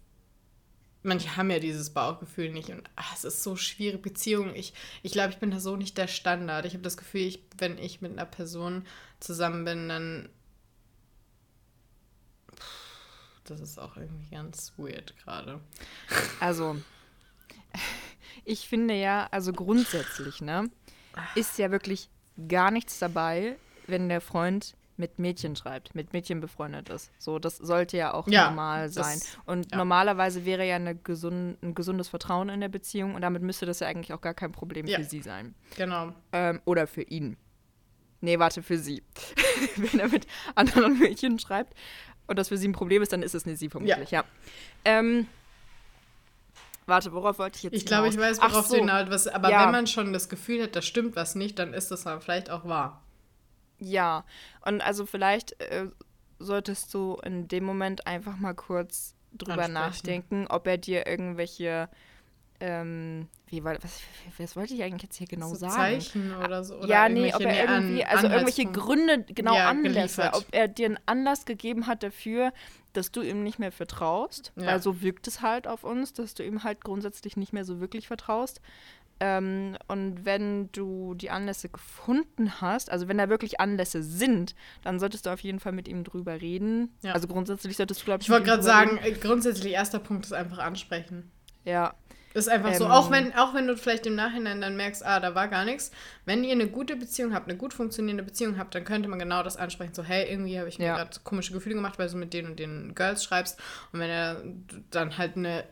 [1.04, 4.02] manche haben ja dieses Bauchgefühl nicht und ach, es ist so schwierig.
[4.02, 6.66] Beziehungen, ich, ich glaube, ich bin da so nicht der Standard.
[6.66, 8.86] Ich habe das Gefühl, ich, wenn ich mit einer Person
[9.20, 10.30] zusammen bin, dann.
[13.46, 15.60] Das ist auch irgendwie ganz weird gerade.
[16.40, 16.80] Also,
[18.46, 20.70] ich finde ja, also grundsätzlich, ne,
[21.36, 22.10] ist ja wirklich
[22.48, 23.58] gar nichts dabei,
[23.88, 27.10] wenn der Freund mit Mädchen schreibt, mit Mädchen befreundet ist.
[27.18, 29.20] So, das sollte ja auch Ja, normal das- sein.
[29.46, 29.78] Und ja.
[29.78, 33.88] normalerweise wäre ja gesund, ein gesundes Vertrauen in der Beziehung und damit müsste das ja
[33.88, 34.98] eigentlich auch gar kein Problem Ja.
[35.00, 35.56] für sie sein.
[35.78, 36.12] Genau.
[36.34, 37.38] Ähm, oder für ihn.
[38.22, 39.02] Nee, warte, für sie.
[39.78, 41.74] Wenn er mit anderen Mädchen schreibt
[42.28, 44.26] und das für sie ein Problem ist, dann ist es eine sie vermutlich, ja.
[44.84, 45.28] Ähm,
[46.86, 49.28] warte, worauf wollte ich jetzt Ich glaube, ich weiß, Ach worauf so, du hinaus was
[49.28, 49.64] Aber Ja.
[49.64, 52.66] wenn man schon das Gefühl hat, da stimmt was nicht, dann ist das vielleicht auch
[52.66, 53.02] wahr.
[53.80, 54.26] Ja,
[54.66, 55.88] und also vielleicht äh,
[56.40, 59.74] solltest du in dem Moment einfach mal kurz drüber Ansprechen.
[59.74, 61.90] nachdenken, ob er dir irgendwelche,
[62.62, 64.02] ähm, wie, war- was,
[64.38, 65.76] was wollte ich eigentlich jetzt hier genau so sagen?
[65.76, 66.76] Zeichen oder so.
[66.80, 68.80] Oder ja, nee, ob irgendwelche, er irgendwie, also irgendwelche Anhaltspunkte.
[68.80, 70.36] Gründe, genau Ja, Anlässe, geliefert.
[70.36, 72.52] ob er dir einen Anlass gegeben hat dafür,
[72.94, 74.66] dass du ihm nicht mehr vertraust, Ja.
[74.66, 77.80] weil so wirkt es halt auf uns, dass du ihm halt grundsätzlich nicht mehr so
[77.80, 78.62] wirklich vertraust.
[79.20, 85.00] Ähm, und wenn du die Anlässe gefunden hast, also wenn da wirklich Anlässe sind, dann
[85.00, 86.90] solltest du auf jeden Fall mit ihm drüber reden.
[87.02, 87.14] Ja.
[87.14, 90.34] Also grundsätzlich solltest du, glaube ich, Ich wollte gerade sagen, äh, grundsätzlich erster Punkt ist
[90.34, 91.16] einfach ansprechen.
[91.16, 91.32] reden.
[91.66, 91.94] Ja,
[92.36, 92.92] Ist einfach so, Ähm.
[92.92, 95.92] auch wenn, auch wenn du vielleicht im Nachhinein dann merkst, ah, da war gar nichts.
[96.26, 99.42] Wenn ihr eine gute Beziehung habt, eine gut funktionierende Beziehung habt, dann könnte man genau
[99.42, 99.96] das ansprechen.
[99.96, 100.96] So, hey, irgendwie habe ich mir Ja.
[100.96, 103.60] gerade komische Gefühle gemacht, weil du mit denen und den Girls schreibst.
[103.92, 104.44] Und wenn er
[104.92, 105.64] dann halt eine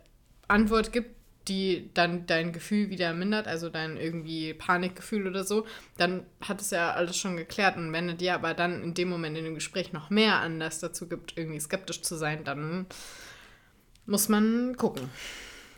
[0.47, 1.15] Antwort gibt,
[1.47, 5.65] die dann dein Gefühl wieder mindert, also dein irgendwie Panikgefühl oder so,
[5.97, 7.77] dann hat es ja alles schon geklärt.
[7.77, 10.79] Und wenn er dir aber dann in dem Moment in dem Gespräch noch mehr Anlass
[10.79, 12.85] dazu gibt, irgendwie skeptisch zu sein, dann
[14.05, 15.09] muss man gucken.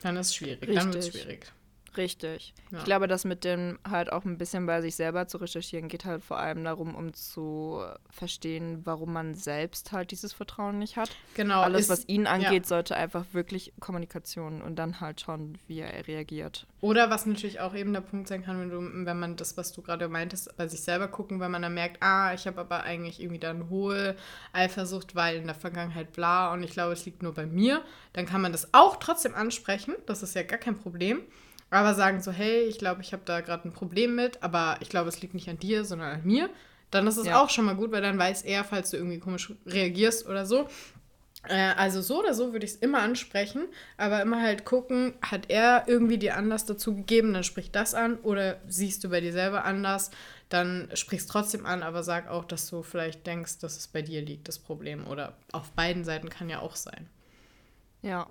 [0.02, 0.74] Dann ist es schwierig.
[0.74, 1.22] Dann wird es Richtig.
[1.24, 1.52] schwierig.
[2.00, 2.56] Richtig.
[2.72, 2.80] Ja.
[2.80, 6.06] Ich glaube, das mit dem halt auch ein bisschen bei sich selber zu recherchieren, geht
[6.06, 11.12] halt vor allem darum, um zu verstehen, warum man selbst halt dieses Vertrauen nicht hat.
[11.36, 11.62] Genau.
[11.62, 12.68] Alles, ist- was ihn angeht, ja.
[12.68, 16.66] sollte einfach wirklich Kommunikation und dann halt schauen, wie er reagiert.
[16.82, 19.72] Oder was natürlich auch eben der Punkt sein kann, wenn, du, wenn man das, was
[19.74, 22.84] du gerade meintest, bei sich selber gucken, wenn man dann merkt, ah, ich habe aber
[22.84, 24.16] eigentlich irgendwie da eine hohe
[24.54, 27.84] Eifersucht, weil in der Vergangenheit bla und ich glaube, es liegt nur bei mir,
[28.14, 29.96] dann kann man das auch trotzdem ansprechen.
[30.06, 31.22] Das ist ja gar kein Problem.
[31.72, 34.90] Aber sagen so, hey, ich glaube, ich habe da gerade ein Problem mit, aber ich
[34.90, 36.50] glaube, es liegt nicht an dir, sondern an mir.
[36.92, 37.44] Dann ist es Ja.
[37.44, 40.68] auch schon mal gut, weil dann weiß er, falls du irgendwie komisch reagierst oder so,
[41.48, 43.68] Äh, also so oder so würde ich es immer ansprechen,
[43.98, 48.18] aber immer halt gucken, hat er irgendwie dir Anlass dazu gegeben, dann sprich das an
[48.20, 50.12] oder siehst du bei dir selber anders,
[50.50, 54.02] dann sprich es trotzdem an, aber sag auch, dass du vielleicht denkst, dass es bei
[54.02, 57.08] dir liegt, das Problem oder auf beiden Seiten kann ja auch sein.
[58.02, 58.28] Ja,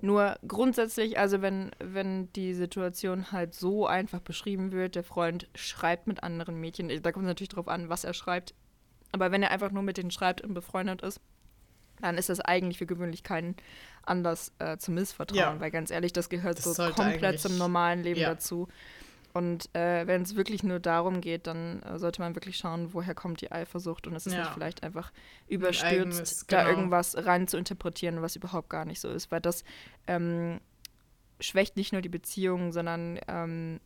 [0.00, 6.08] nur grundsätzlich, also wenn, wenn die Situation halt so einfach beschrieben wird, der Freund schreibt
[6.08, 8.52] mit anderen Mädchen, da kommt es natürlich drauf an, was er schreibt,
[9.12, 11.20] aber wenn er einfach nur mit denen schreibt und befreundet ist,
[12.00, 13.54] dann ist das eigentlich für gewöhnlich kein
[14.04, 15.60] Anlass äh, zum Missvertrauen, Ja.
[15.60, 18.30] weil ganz ehrlich, das gehört Das so komplett zum normalen Leben ja.
[18.30, 18.66] dazu.
[19.32, 23.14] Und äh, wenn es wirklich nur darum geht, dann äh, sollte man wirklich schauen, woher
[23.14, 24.40] kommt die Eifersucht und es ist Ja.
[24.40, 25.10] nicht vielleicht einfach
[25.48, 26.76] überstürzt, eigenes, da genau.
[26.76, 29.64] irgendwas rein zu interpretieren, was überhaupt gar nicht so ist, weil das
[30.06, 30.60] ähm,
[31.40, 33.80] schwächt nicht nur die Beziehung, sondern ähm,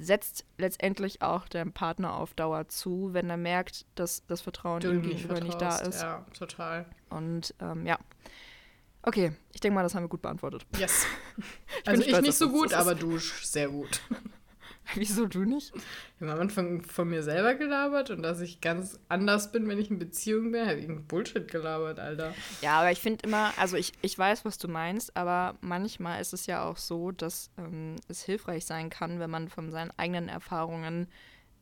[0.00, 4.90] setzt letztendlich auch deinem Partner auf Dauer zu, wenn er merkt, dass das Vertrauen Du
[4.90, 6.02] ihm nicht gegenüber nicht da ist.
[6.02, 6.86] Ja, total.
[7.10, 7.98] Und ähm, ja.
[9.08, 10.66] Okay, ich denke mal, das haben wir gut beantwortet.
[10.78, 11.06] Yes.
[11.36, 11.44] bin
[11.86, 14.02] also ich nicht so gut, aber du sehr gut.
[14.94, 15.72] Wieso du nicht?
[15.74, 19.78] Ich habe am Anfang von mir selber gelabert und dass ich ganz anders bin, wenn
[19.78, 22.34] ich in Beziehung bin, habe ich Bullshit gelabert, Alter.
[22.60, 26.34] Ja, aber ich finde immer, also ich, ich weiß, was du meinst, aber manchmal ist
[26.34, 30.28] es ja auch so, dass ähm, es hilfreich sein kann, wenn man von seinen eigenen
[30.28, 31.08] Erfahrungen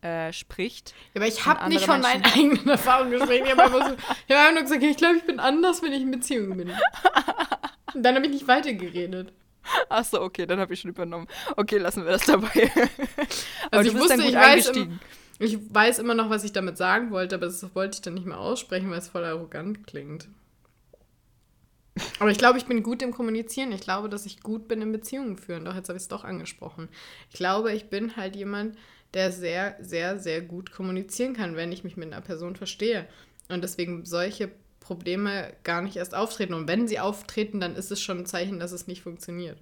[0.07, 0.94] äh, spricht.
[1.14, 3.32] Ja, aber ich habe nicht von meinen eigenen Erfahrungen gesprochen.
[3.44, 3.96] Ich habe
[4.28, 6.70] ich hab nur gesagt, ich glaube, ich bin anders, wenn ich in Beziehung bin.
[7.94, 9.32] Und dann habe ich nicht weitergeredet.
[9.88, 11.26] Ach so, okay, dann habe ich schon übernommen.
[11.57, 12.70] Okay, lassen wir das dabei.
[13.70, 15.00] Also ich wusste, ich weiß, im,
[15.40, 18.26] ich weiß immer noch, was ich damit sagen wollte, aber das wollte ich dann nicht
[18.26, 20.28] mehr aussprechen, weil es voll arrogant klingt.
[22.20, 23.72] Aber ich glaube, ich bin gut im Kommunizieren.
[23.72, 25.64] Ich glaube, dass ich gut bin im Beziehungen führen.
[25.64, 26.88] Doch, jetzt habe ich es doch angesprochen.
[27.30, 28.76] Ich glaube, ich bin halt jemand,
[29.14, 33.07] der sehr, sehr, sehr gut kommunizieren kann, wenn ich mich mit einer Person verstehe.
[33.48, 34.50] Und deswegen solche
[34.80, 36.54] Probleme gar nicht erst auftreten.
[36.54, 39.59] Und wenn sie auftreten, dann ist es schon ein Zeichen, dass es nicht funktioniert.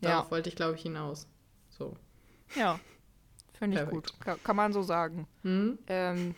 [0.00, 0.30] Darauf Ja.
[0.30, 1.26] wollte ich, glaube ich, hinaus.
[1.70, 1.96] So.
[2.56, 2.78] Ja,
[3.58, 4.12] finde ich gut.
[4.20, 5.26] Ka kann man so sagen.
[5.42, 5.78] Hm?
[5.86, 6.34] Ähm,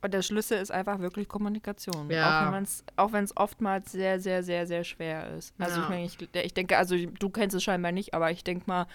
[0.00, 2.10] und der Schlüssel ist einfach wirklich Kommunikation.
[2.10, 2.48] Ja.
[2.96, 5.52] Auch wenn es oftmals sehr, sehr, sehr, sehr schwer ist.
[5.58, 5.82] Also Ja.
[5.84, 8.86] ich, meine, ich, ich denke, also du kennst es scheinbar nicht, aber ich denke mal,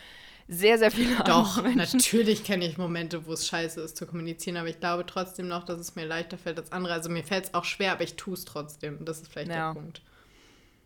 [0.48, 1.98] sehr, sehr viele Doch, andere Menschen.
[1.98, 5.64] natürlich kenne ich Momente, wo es scheiße ist zu kommunizieren, aber ich glaube trotzdem noch,
[5.64, 6.94] dass es mir leichter fällt als andere.
[6.94, 9.04] Also mir fällt es auch schwer, aber ich tue es trotzdem.
[9.06, 9.74] Das ist vielleicht Ja.
[9.74, 10.02] der Punkt.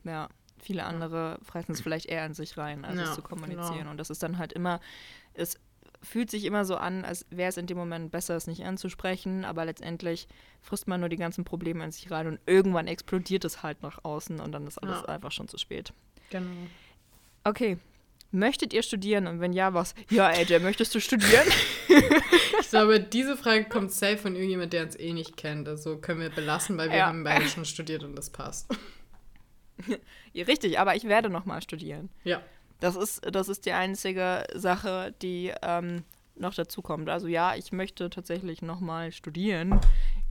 [0.03, 3.78] Ja, viele andere fressen es vielleicht eher in sich rein, als es zu kommunizieren.
[3.80, 3.91] genau.
[3.91, 4.80] Und das ist dann halt immer,
[5.34, 5.59] es
[6.02, 9.45] fühlt sich immer so an, als wäre es in dem Moment besser, es nicht anzusprechen,
[9.45, 10.28] aber letztendlich
[10.62, 14.04] frisst man nur die ganzen Probleme in sich rein und irgendwann explodiert es halt nach
[14.04, 15.06] außen und dann ist alles Ja.
[15.06, 15.93] einfach schon zu spät.
[16.30, 16.68] Genau.
[17.43, 17.78] Okay.
[18.32, 19.26] Möchtet ihr studieren?
[19.26, 19.95] Und wenn ja, was?
[20.10, 21.48] Ja, AJ, möchtest du studieren?
[22.60, 25.70] Ich glaube, diese Frage kommt safe von irgendjemand, der uns eh nicht kennt.
[25.70, 27.08] Also können wir belassen, weil wir Ja.
[27.08, 28.68] haben beide schon studiert und das passt.
[30.36, 32.10] richtig, aber ich werde nochmal studieren.
[32.26, 32.41] Ja.
[32.80, 36.03] Das ist, das ist die einzige Sache, die ähm,
[36.36, 37.09] noch dazu kommt.
[37.09, 39.80] Also ja, ich möchte tatsächlich nochmal studieren.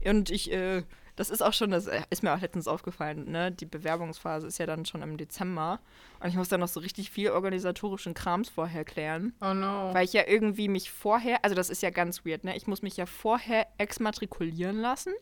[0.05, 0.83] Und ich, äh,
[1.15, 3.51] das ist auch schon, das ist mir auch letztens aufgefallen, ne?
[3.51, 5.79] Die Bewerbungsphase ist ja dann schon im Dezember.
[6.19, 9.33] Und ich muss dann noch so richtig viel organisatorischen Krams vorher klären.
[9.41, 9.93] Oh no.
[9.93, 12.55] Weil ich ja irgendwie mich vorher, also das ist ja ganz weird, ne?
[12.55, 15.13] Ich muss mich ja vorher exmatrikulieren lassen,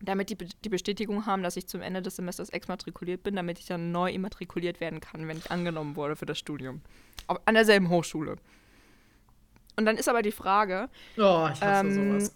[0.00, 3.66] damit die, die Bestätigung haben, dass ich zum Ende des Semesters exmatrikuliert bin, damit ich
[3.66, 6.80] dann neu immatrikuliert werden kann, wenn ich angenommen wurde für das Studium.
[7.26, 8.36] Auf, an derselben Hochschule.
[9.76, 12.28] Und dann ist aber die Frage, Oh, Ähm,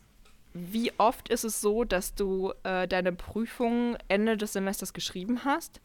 [0.54, 5.80] wie oft ist es so, dass du äh, deine Prüfung Ende des Semesters geschrieben hast,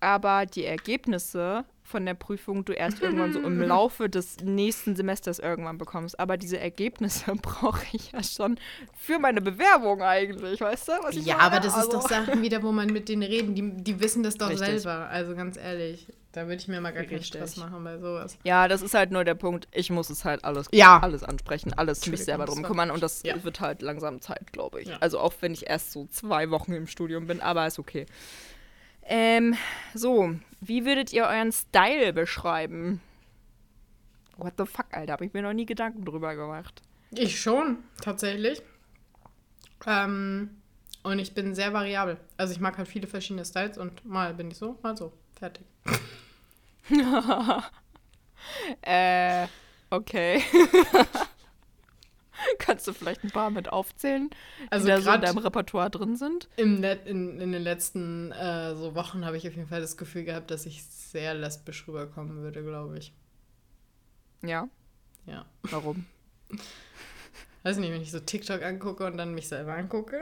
[0.00, 5.38] aber die Ergebnisse von der Prüfung du erst irgendwann so im Laufe des nächsten Semesters
[5.38, 6.18] irgendwann bekommst.
[6.18, 8.58] Aber diese Ergebnisse brauche ich ja schon
[8.98, 10.92] für meine Bewerbung eigentlich, weißt du?
[11.02, 13.54] Was ich Ja, aber das ist Also- doch Sachen wieder, wo man mit denen reden.
[13.54, 14.66] Die, die wissen das doch Richtig.
[14.82, 15.08] selber.
[15.08, 17.28] Also ganz ehrlich, da würde ich mir mal gar keinen Richtig.
[17.28, 18.36] Stress machen bei sowas.
[18.44, 19.68] Ja, das ist halt nur der Punkt.
[19.72, 20.98] Ich muss es halt alles, Ja.
[21.00, 23.42] alles ansprechen, alles mich selber drum kümmern und das Ja.
[23.44, 24.88] wird halt langsam Zeit, glaube ich.
[24.88, 24.96] Ja.
[25.00, 28.06] Also auch wenn ich erst so zwei Wochen im Studium bin, aber ist okay.
[29.08, 29.54] Ähm,
[29.94, 30.34] so,
[30.68, 33.00] wie würdet ihr euren Style beschreiben?
[34.36, 36.82] What the fuck, Alter, habe ich mir noch nie Gedanken drüber gemacht.
[37.10, 38.62] Ich schon, tatsächlich.
[39.86, 40.50] Ähm,
[41.02, 42.18] und ich bin sehr variabel.
[42.36, 45.12] Also ich mag halt viele verschiedene Styles und mal bin ich so, mal so.
[45.38, 45.64] Fertig.
[48.82, 49.46] Äh,
[49.90, 50.40] okay.
[52.58, 54.30] Kannst du vielleicht ein paar mit aufzählen,
[54.70, 56.48] Also die da so in deinem Repertoire drin sind?
[56.56, 59.96] Im Net, in, in den letzten äh, so Wochen habe ich auf jeden Fall das
[59.96, 63.12] Gefühl gehabt, dass ich sehr lesbisch rüberkommen würde, glaube ich.
[64.42, 64.68] Ja,
[65.26, 65.46] Ja.
[65.62, 66.06] warum?
[67.62, 70.20] Weiß nicht, wenn ich so TikTok angucke und dann mich selber angucke.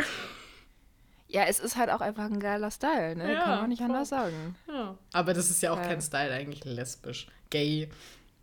[1.29, 3.33] Ja, es ist halt auch einfach ein geiler Style, ne?
[3.35, 3.91] Ja, Kann man nicht voll.
[3.91, 4.57] anders sagen.
[4.69, 4.97] Ja.
[5.13, 5.83] Aber das ist ja auch Ja.
[5.89, 7.27] kein Style eigentlich lesbisch.
[7.51, 7.91] Gay.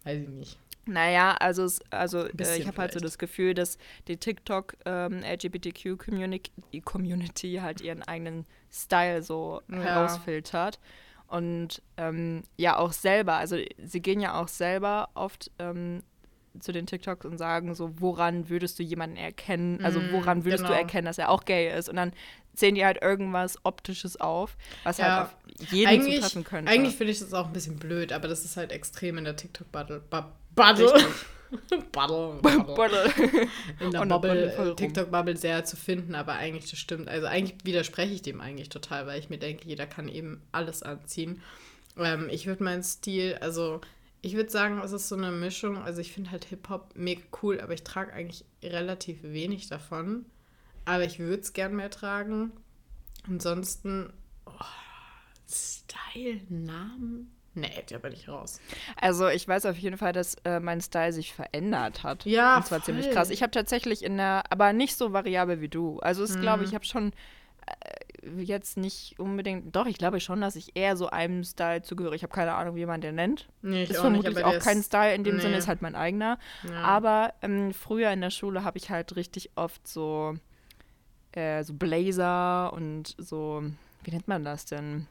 [0.04, 0.58] Weiß ich nicht.
[0.86, 3.78] Naja, also, also äh, ich habe halt so das Gefühl, dass
[4.08, 5.22] die TikTok ähm,
[6.84, 9.78] Community halt ihren eigenen Style so Ja.
[9.84, 10.80] herausfiltert.
[11.28, 16.04] Und ähm, ja, auch selber, also sie gehen ja auch selber oft ähm,
[16.60, 20.64] zu den TikToks und sagen so, woran würdest du jemanden erkennen, also Mm, woran würdest
[20.66, 20.80] du genau.
[20.80, 21.88] erkennen, dass er auch gay ist?
[21.88, 22.12] Und dann
[22.54, 25.16] zählen die halt irgendwas Optisches auf, was Ja.
[25.16, 25.36] halt auf
[25.72, 26.70] jeden eigentlich zutreffen könnte.
[26.70, 29.38] eigentlich finde ich das auch ein bisschen blöd, aber das ist halt extrem in der
[29.38, 30.02] TikTok-Bubble.
[31.92, 32.40] Bubble.
[32.42, 32.76] Bubble.
[32.76, 33.14] Bubble.
[33.80, 34.76] in der Bubble äh.
[34.76, 37.10] TikTok-Bubble sehr zu finden, aber eigentlich das stimmt.
[37.10, 40.84] Also eigentlich widerspreche ich dem eigentlich total, weil ich mir denke, jeder kann eben alles
[40.84, 41.42] anziehen.
[41.98, 43.82] Ähm, ich würde meinen Stil, also
[44.22, 45.78] ich würde sagen, es ist so eine Mischung.
[45.78, 50.26] Also ich finde halt Hip-Hop mega cool, aber ich trage eigentlich relativ wenig davon.
[50.86, 52.52] Aber ich würde es gern mehr tragen.
[53.28, 54.14] Ansonsten,
[54.46, 54.52] oh,
[55.48, 57.32] Style, Namen?
[57.54, 58.62] Nee, der bin ich raus.
[58.96, 62.26] Also ich weiß auf jeden Fall, dass äh, mein Style sich verändert hat.
[62.26, 63.14] Ja, Und zwar ziemlich voll.
[63.16, 63.30] krass.
[63.30, 66.00] Ich habe tatsächlich in der, aber nicht so variabel wie du.
[66.00, 66.70] Also es glaube Mhm.
[66.70, 67.12] ich, habe schon
[67.68, 72.14] äh, jetzt nicht unbedingt, doch, ich glaube schon, dass ich eher so einem Style zugehöre.
[72.16, 73.50] Ich habe keine Ahnung, wie man den nennt.
[73.62, 75.58] Nee, ich ist auch nicht, vermutlich aber auch kein ist- Style in dem Sinne, nee.
[75.58, 76.38] ist halt mein eigener.
[76.70, 76.84] Ja.
[76.84, 80.36] Aber ähm, früher in der Schule habe ich halt richtig oft so,
[81.34, 83.64] äh, so Blazer und so,
[84.04, 85.08] wie nennt man das denn?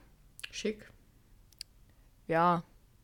[0.51, 0.91] Schick.
[2.31, 2.63] Ja,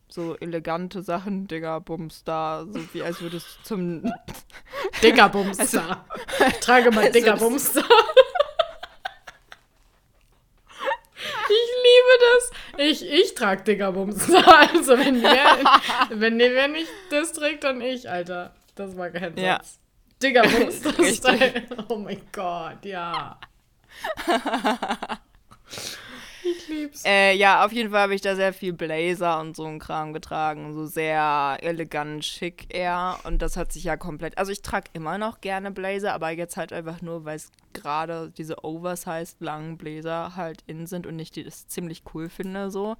[0.09, 4.13] so elegante Sachen, Digga, Bums da, so wie als würdest du zum
[5.03, 6.07] Dicker Bumster.
[6.47, 7.83] ich trage mal also Bumster.
[11.49, 12.51] ich liebe das.
[12.79, 14.45] Ich, ich trage dicker Bumster.
[14.73, 15.59] Also wenn wer,
[16.11, 18.55] wenn wer nicht das trägt, dann ich, Alter.
[18.77, 19.61] Das war kein Ja.
[19.61, 19.81] Satz.
[20.99, 21.17] Richtig.
[21.17, 21.63] Style.
[21.89, 23.41] Oh mein Gott, ja.
[26.57, 27.05] ich lieb's.
[27.05, 30.13] Äh, ja, auf jeden Fall habe ich da sehr viel Blazer und so ein Kram
[30.13, 30.73] getragen.
[30.75, 33.19] So sehr elegant, schick eher.
[33.25, 34.39] Und das hat sich ja komplett.
[34.39, 38.31] Also ich trage immer noch gerne Blazer, aber jetzt halt einfach nur, weil es gerade
[38.37, 42.97] diese oversized langen Blazer halt in sind und ich die das ziemlich cool finde so.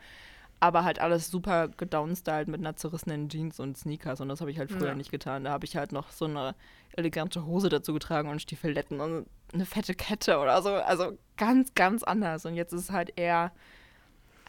[0.59, 4.21] Aber halt alles super gedownstylt mit einer zerrissenen Jeans und Sneakers.
[4.21, 4.95] Und das habe ich halt früher Ja.
[4.95, 5.45] nicht getan.
[5.45, 6.55] Da habe ich halt noch so eine
[6.97, 10.71] elegante Hose dazu getragen und Stiefeletten und eine fette Kette oder so.
[10.71, 12.47] Also ganz, ganz anders.
[12.47, 13.53] Und jetzt ist es halt eher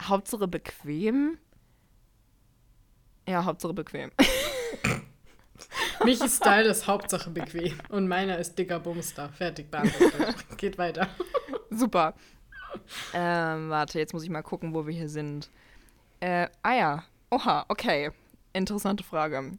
[0.02, 1.38] Hauptsache bequem.
[3.28, 4.12] Ja, Hauptsache bequem.
[6.06, 7.78] Michis Style ist Hauptsache bequem.
[7.90, 9.30] Und meiner ist dicker Bumster.
[9.30, 10.36] Fertig beantwortet.
[10.58, 11.10] Geht weiter.
[11.70, 12.14] Super.
[13.14, 15.50] Ähm, warte, jetzt muss ich mal gucken, wo wir hier sind.
[16.20, 17.04] Äh, ah ja.
[17.30, 18.12] Oha, okay.
[18.54, 19.58] Interessante Frage.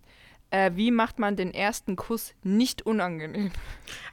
[0.50, 3.52] Äh, wie macht man den ersten Kuss nicht unangenehm?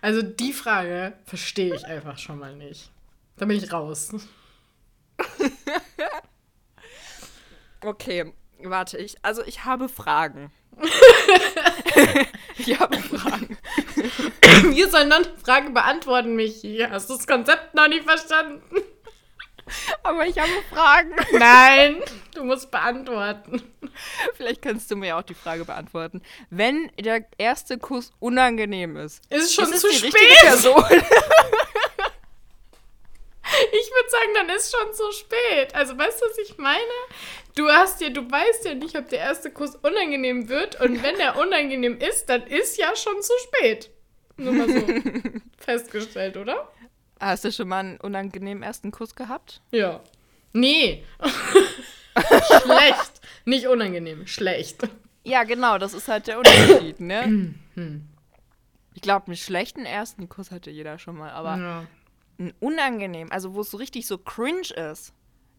[0.01, 2.91] Also die Frage verstehe ich einfach schon mal nicht.
[3.37, 4.13] Da bin ich raus.
[7.85, 8.33] Okay,
[8.63, 10.51] warte, ich, also ich habe Fragen.
[12.57, 13.57] ich habe Fragen.
[14.73, 16.79] Wir sollen noch eine Frage beantworten, Michi.
[16.89, 18.61] Hast du das Konzept noch nicht verstanden?
[20.03, 21.15] Aber ich habe Fragen.
[21.31, 22.01] Nein,
[22.35, 23.61] du musst beantworten.
[24.35, 26.21] Vielleicht kannst du mir auch die Frage beantworten.
[26.49, 30.13] Wenn der erste Kuss unangenehm ist, Ist schon ist es zu die spät.
[30.13, 30.83] richtige Person?
[33.47, 35.75] Ich würde sagen, dann ist schon zu spät.
[35.75, 36.79] Also weißt du, was ich meine?
[37.55, 40.81] Du hast ja, du weißt ja nicht, ob der erste Kuss unangenehm wird.
[40.81, 43.91] Und wenn er unangenehm ist, dann ist ja schon zu spät.
[44.37, 44.85] Nur mal so
[45.59, 46.69] festgestellt, oder?
[47.19, 49.61] Hast du schon mal einen unangenehmen ersten Kuss gehabt?
[49.71, 50.01] Ja.
[50.53, 51.03] Nee.
[52.17, 53.21] schlecht.
[53.45, 54.87] Nicht unangenehm, schlecht.
[55.23, 57.55] Ja, genau, das ist halt der Unterschied, ne?
[58.93, 61.85] ich glaube, einen schlechten ersten Kuss hatte jeder schon mal, aber Ja.
[62.39, 65.13] ein unangenehm, also wo es so richtig so cringe ist,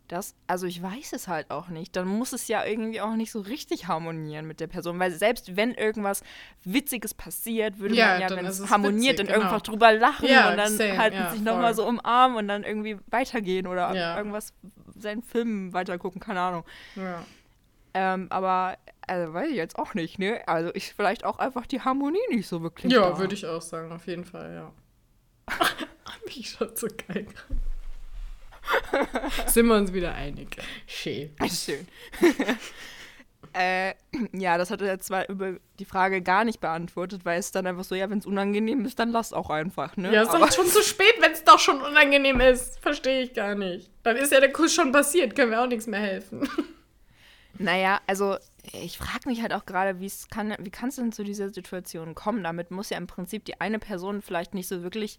[0.08, 1.96] das, also ich weiß es halt auch nicht.
[1.96, 5.56] Dann muss es ja irgendwie auch nicht so richtig harmonieren mit der Person, weil selbst
[5.56, 6.22] wenn irgendwas
[6.64, 9.44] Witziges passiert, würde Ja, man ja, wenn es harmoniert, witzig, dann genau.
[9.52, 12.62] einfach drüber lachen Ja, und dann same, halt ja, sich nochmal so umarmen und dann
[12.64, 14.16] irgendwie weitergehen oder Ja.
[14.16, 14.52] irgendwas,
[14.94, 16.64] seinen Film weitergucken, keine Ahnung.
[17.94, 18.76] Ähm, aber,
[19.06, 20.46] also weiß ich jetzt auch nicht, ne?
[20.46, 22.92] Also ich vielleicht auch einfach die Harmonie nicht so wirklich.
[22.92, 24.72] Ja, würde ich auch sagen, auf jeden Fall, ja.
[25.48, 27.26] Hab ich schon so geil.
[29.46, 30.56] Sind wir uns wieder einig.
[30.86, 31.30] Schön.
[31.50, 31.86] Schön.
[33.52, 33.94] äh,
[34.32, 37.84] ja, das hat er zwar über die Frage gar nicht beantwortet, weil es dann einfach
[37.84, 40.12] so, ja, wenn es unangenehm ist, dann lass auch einfach, ne?
[40.12, 42.78] Ja, ist Aber- doch schon zu spät, wenn es doch schon unangenehm ist.
[42.80, 43.90] Verstehe ich gar nicht.
[44.02, 46.48] Dann ist ja der Kuss schon passiert, können wir auch nichts mehr helfen.
[47.58, 48.36] Naja, also
[48.72, 52.42] ich frage mich halt auch gerade, wie kann es denn zu dieser Situation kommen?
[52.44, 55.18] Damit muss ja im Prinzip die eine Person vielleicht nicht so wirklich.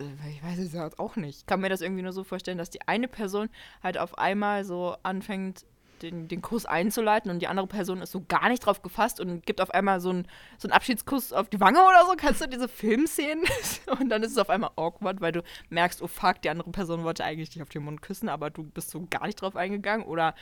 [0.00, 1.40] Äh, Ich weiß es ja auch nicht.
[1.40, 3.48] Ich kann mir das irgendwie nur so vorstellen, dass die eine Person
[3.82, 5.64] halt auf einmal so anfängt,
[6.02, 9.46] den, den Kuss einzuleiten und die andere Person ist so gar nicht drauf gefasst und
[9.46, 10.26] gibt auf einmal so einen,
[10.58, 12.14] so einen Abschiedskuss auf die Wange oder so.
[12.16, 13.44] Kannst du diese Filmszenen?
[13.98, 17.04] Und dann ist es auf einmal awkward, weil du merkst, oh fuck, die andere Person
[17.04, 20.06] wollte eigentlich dich auf den Mund küssen, aber du bist so gar nicht drauf eingegangen
[20.06, 20.34] oder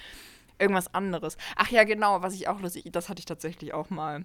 [0.58, 1.36] irgendwas anderes.
[1.56, 4.24] Ach ja, genau, was ich auch lustig, das hatte ich tatsächlich auch mal.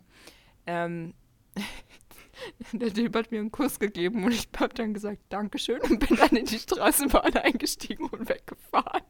[0.65, 1.13] Ähm,
[2.71, 6.17] der Typ hat mir einen Kuss gegeben und ich habe dann gesagt, Dankeschön und bin
[6.17, 9.03] dann in die Straßenbahn eingestiegen und weggefahren.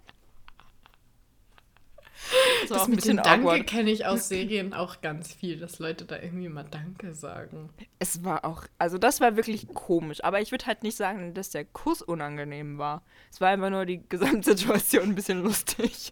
[2.61, 6.19] Das, Das mit dem Danke kenne ich aus Serien auch ganz viel, dass Leute da
[6.19, 7.69] irgendwie mal Danke sagen.
[7.99, 11.51] Es war auch, also das war wirklich komisch, aber ich würde halt nicht sagen, dass
[11.51, 13.03] der Kuss unangenehm war.
[13.31, 16.11] Es war einfach nur die Gesamtsituation ein bisschen lustig.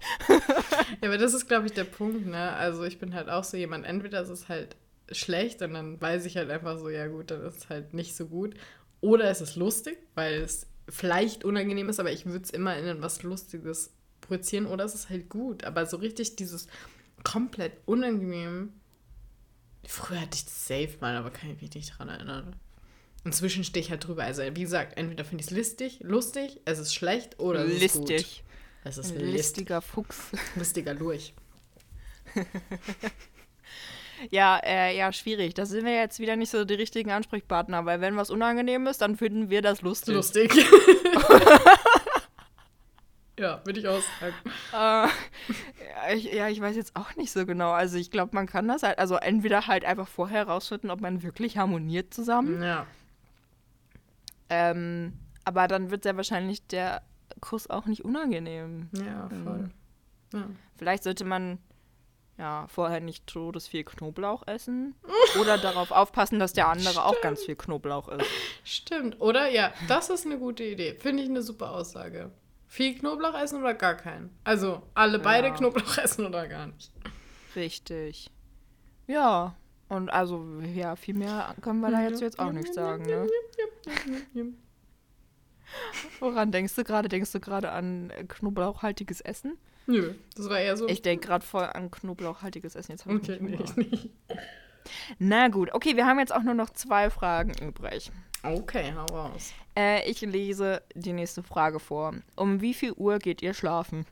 [1.01, 2.53] Ja, aber das ist, glaube ich, der Punkt, ne?
[2.53, 4.75] Also ich bin halt auch so jemand, entweder ist es halt
[5.11, 8.15] schlecht und dann weiß ich halt einfach so, ja gut, dann ist es halt nicht
[8.15, 8.55] so gut.
[9.01, 13.01] Oder es ist lustig, weil es vielleicht unangenehm ist, aber ich würde es immer in
[13.01, 14.65] was Lustiges projizieren.
[14.65, 15.63] Oder es ist halt gut.
[15.63, 16.67] Aber so richtig dieses
[17.23, 18.73] komplett unangenehm.
[19.87, 22.55] Früher hatte ich das safe mal, aber kann ich mich nicht dran erinnern.
[23.23, 24.23] Inzwischen stehe ich halt drüber.
[24.23, 27.95] Also wie gesagt, entweder finde ich es listig, lustig, es ist schlecht oder es ist
[27.95, 28.09] gut.
[28.09, 28.43] Listig.
[28.83, 29.33] Es ist Ein listig.
[29.33, 30.17] listiger Fuchs.
[30.55, 31.33] Listiger Lurch.
[34.29, 35.53] Ja, äh, ja, schwierig.
[35.53, 39.01] Da sind wir jetzt wieder nicht so die richtigen Ansprechpartner, weil wenn was unangenehm ist,
[39.01, 40.15] dann finden wir das lustig.
[40.15, 40.53] Lustig.
[43.39, 44.35] ja, würde ich auch sagen.
[44.73, 45.07] Äh,
[45.85, 47.71] ja, ich, ja, ich weiß jetzt auch nicht so genau.
[47.71, 51.23] Also ich glaube, man kann das halt, also entweder halt einfach vorher herausfinden, ob man
[51.23, 52.61] wirklich harmoniert zusammen.
[52.61, 52.85] Ja.
[54.49, 55.13] Ähm,
[55.43, 57.01] aber dann wird sehr wahrscheinlich der
[57.41, 58.89] Kuss auch nicht unangenehm.
[58.93, 59.69] Ja, voll.
[60.33, 60.47] Ja.
[60.77, 61.59] Vielleicht sollte man
[62.37, 64.95] ja vorher nicht todes viel Knoblauch essen
[65.39, 68.29] oder darauf aufpassen, dass der andere auch ganz viel Knoblauch isst.
[68.63, 69.49] Stimmt, oder?
[69.49, 70.95] Ja, das ist eine gute Idee.
[70.95, 72.31] Finde ich eine super Aussage.
[72.67, 74.35] Viel Knoblauch essen oder gar keinen?
[74.43, 75.53] Also, alle beide Ja.
[75.53, 76.91] Knoblauch essen oder gar nicht.
[77.55, 78.29] Richtig.
[79.07, 79.55] Ja.
[79.87, 83.27] Und also, ja, viel mehr können wir da jetzt, jetzt auch nicht sagen, ne?
[86.19, 87.07] Woran denkst du gerade?
[87.07, 89.57] Denkst du gerade an knoblauchhaltiges Essen?
[89.87, 90.87] Nö, das war eher so.
[90.87, 92.91] Ich denke gerade voll an knoblauchhaltiges Essen.
[92.93, 94.09] Jetzt habe ich Okay, nee, ich nicht.
[95.19, 98.11] Na gut, okay, wir haben jetzt auch nur noch zwei Fragen übrig.
[98.43, 99.53] Okay, hau raus.
[99.75, 102.13] Äh, ich lese die nächste Frage vor.
[102.35, 104.05] Um wie viel Uhr geht ihr schlafen?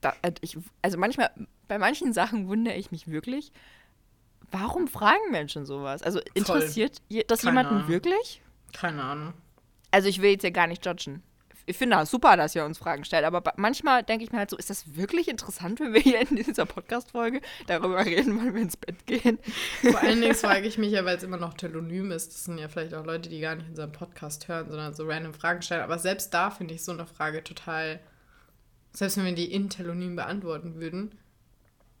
[0.00, 1.30] Da, äh, ich, also manchmal,
[1.68, 3.52] bei manchen Sachen wundere ich mich wirklich,
[4.50, 6.02] warum fragen Menschen sowas?
[6.02, 7.88] Also interessiert je- das Keine jemanden Ahnung.
[7.88, 8.42] wirklich?
[8.72, 9.32] Keine Ahnung.
[9.90, 11.22] Also ich will jetzt ja gar nicht judgen.
[11.68, 14.48] Ich finde das super, dass ihr uns Fragen stellt, aber manchmal denke ich mir halt
[14.48, 18.62] so, ist das wirklich interessant, wenn wir hier in dieser Podcast-Folge darüber reden, wann wir
[18.62, 19.38] ins Bett gehen?
[19.82, 22.32] Vor allen Dingen frage ich mich ja, weil es immer noch telonym ist.
[22.32, 25.34] Das sind ja vielleicht auch Leute, die gar nicht unseren Podcast hören, sondern so random
[25.34, 25.82] Fragen stellen.
[25.82, 28.00] Aber selbst da finde ich so eine Frage total.
[28.94, 31.12] Selbst wenn wir die in telonym beantworten würden,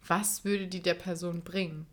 [0.06, 1.86] was würde die der Person bringen?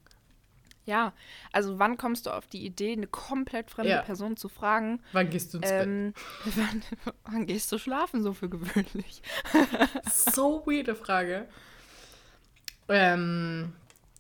[0.86, 1.14] Ja,
[1.52, 4.02] also wann kommst du auf die Idee, eine komplett fremde Ja.
[4.04, 5.82] Person zu fragen, Wann gehst du ins Bett?
[5.88, 6.14] ähm,
[6.56, 6.84] wann,
[7.24, 9.22] wann gehst du schlafen so für gewöhnlich?
[10.06, 11.48] So weirde Frage.
[12.88, 13.74] Ähm,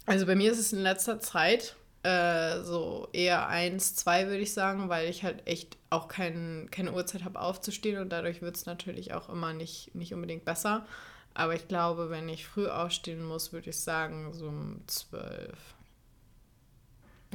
[0.06, 4.54] also bei mir ist es in letzter Zeit äh, so eher eins, zwei würde ich
[4.54, 8.66] sagen, weil ich halt echt auch kein, keine Uhrzeit habe aufzustehen und dadurch wird es
[8.66, 10.86] natürlich auch immer nicht, nicht unbedingt besser.
[11.34, 15.75] Aber ich glaube, wenn ich früh aufstehen muss, würde ich sagen, so um zwölf.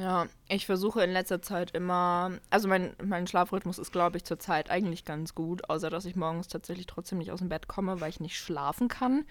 [0.01, 4.71] Ja, ich versuche in letzter Zeit immer, also mein, mein Schlafrhythmus ist, glaube ich, zurzeit
[4.71, 8.09] eigentlich ganz gut, außer dass ich morgens tatsächlich trotzdem nicht aus dem Bett komme, weil
[8.09, 9.25] ich nicht schlafen kann.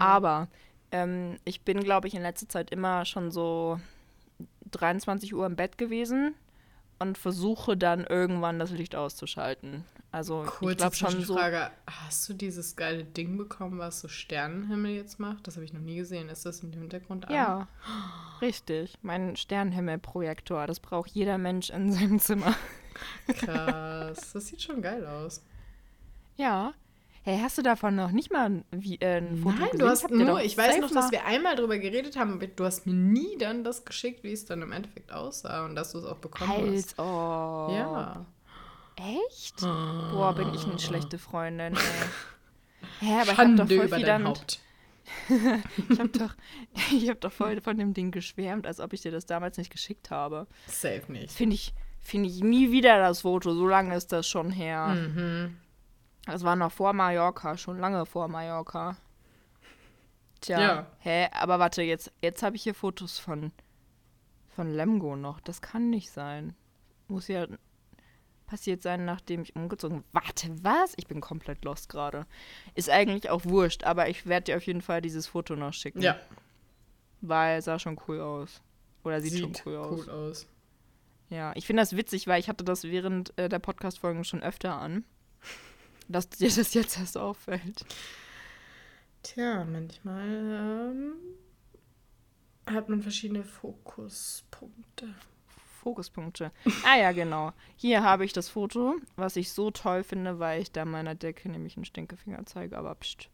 [0.00, 0.48] Aber
[0.90, 3.78] ähm, ich bin, glaube ich, in letzter Zeit immer schon so
[4.72, 6.34] 23 Uhr im Bett gewesen
[6.98, 9.84] und versuche dann irgendwann das Licht auszuschalten.
[10.12, 11.38] Also ich Kurze glaube schon so.
[11.40, 15.46] Hast du dieses geile Ding bekommen, was so Sternenhimmel jetzt macht?
[15.46, 16.28] Das habe ich noch nie gesehen.
[16.28, 17.34] Ist das im Hintergrund an?
[17.34, 17.68] Ja,
[18.42, 18.98] richtig.
[19.00, 20.66] Mein Sternenhimmelprojektor.
[20.66, 22.54] Das braucht jeder Mensch in seinem Zimmer.
[23.26, 24.32] Krass.
[24.34, 25.42] Das sieht schon geil aus.
[26.36, 26.74] Ja.
[27.24, 29.78] Hey, hast du davon noch nicht mal ein, wie, äh, ein Foto Nein, gesehen?
[29.78, 32.84] du hast nur, ich weiß noch, dass wir einmal drüber geredet haben, aber du hast
[32.84, 36.04] mir nie dann das geschickt, wie es dann im Endeffekt aussah und dass du es
[36.04, 36.98] auch bekommen Als hast.
[36.98, 37.72] oh.
[37.72, 38.26] Ja.
[38.96, 39.60] Echt?
[39.60, 41.80] Boah, bin ich eine schlechte Freundin, ey.
[43.00, 44.60] Hä, aber ich hab Schande doch voll viel damit.
[45.90, 46.34] Ich hab doch,
[46.92, 49.70] ich hab doch voll von dem Ding geschwärmt, als ob ich dir das damals nicht
[49.70, 50.46] geschickt habe.
[50.66, 51.32] Safe nicht.
[51.32, 53.52] Finde ich, finde ich nie wieder das Foto.
[53.52, 54.88] So lange ist das schon her.
[54.88, 55.56] Mhm.
[56.24, 58.96] Das war noch vor Mallorca, schon lange vor Mallorca.
[60.40, 60.60] Tja.
[60.60, 60.86] Ja.
[60.98, 61.28] Hä?
[61.32, 63.52] Aber warte, jetzt, jetzt habe ich hier Fotos von,
[64.54, 65.40] von Lemgo noch.
[65.40, 66.54] Das kann nicht sein.
[67.08, 67.46] Muss ja
[68.52, 70.92] passiert sein, nachdem ich umgezogen Warte, was?
[70.98, 72.26] Ich bin komplett lost gerade.
[72.74, 76.02] Ist eigentlich auch wurscht, aber ich werde dir auf jeden Fall dieses Foto noch schicken.
[76.02, 76.20] Ja,
[77.22, 78.60] Weil sah schon cool aus.
[79.04, 80.00] Oder sieht, sieht, schon cool aus.
[80.00, 80.46] cool aus.
[81.30, 84.74] Ja, ich finde das witzig, weil ich hatte das während äh, der Podcast-Folgen schon öfter
[84.78, 85.04] an.
[86.08, 87.86] Dass dir das jetzt erst auffällt.
[89.22, 91.14] Tja, manchmal ähm,
[92.66, 95.14] hat man verschiedene Fokuspunkte.
[95.82, 96.52] Fokuspunkte.
[96.84, 97.52] Ah ja, genau.
[97.76, 101.48] Hier habe ich das Foto, was ich so toll finde, weil ich da meiner Decke
[101.48, 103.28] nämlich einen Stinkefinger zeige, aber pst.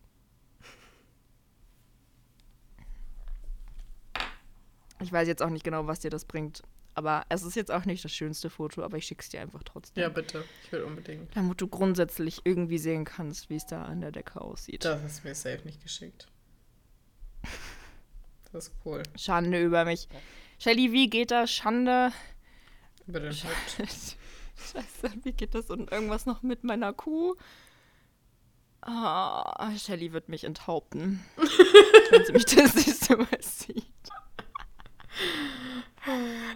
[5.01, 6.62] Ich weiß jetzt auch nicht genau, was dir das bringt.
[6.94, 10.03] Aber es ist jetzt auch nicht das schönste Foto, aber ich schick's dir einfach trotzdem.
[10.03, 10.42] Ja, bitte.
[10.64, 11.36] Ich will unbedingt.
[11.36, 14.84] Damit du grundsätzlich irgendwie sehen kannst, wie es da an der Decke aussieht.
[14.84, 16.26] Das hast du mir safe nicht geschickt.
[18.51, 19.03] Das ist cool.
[19.14, 20.09] Schande über mich.
[20.59, 21.53] Shelly, wie geht das?
[21.53, 22.12] Schande.
[23.09, 23.76] Über den Haupt.
[23.78, 25.70] Scheiße, wie geht das?
[25.70, 27.34] Und irgendwas noch mit meiner Kuh?
[28.82, 31.24] Ah, Shelly wird mich enthaupten.
[32.11, 33.84] wenn sie mich das nächste Mal sieht.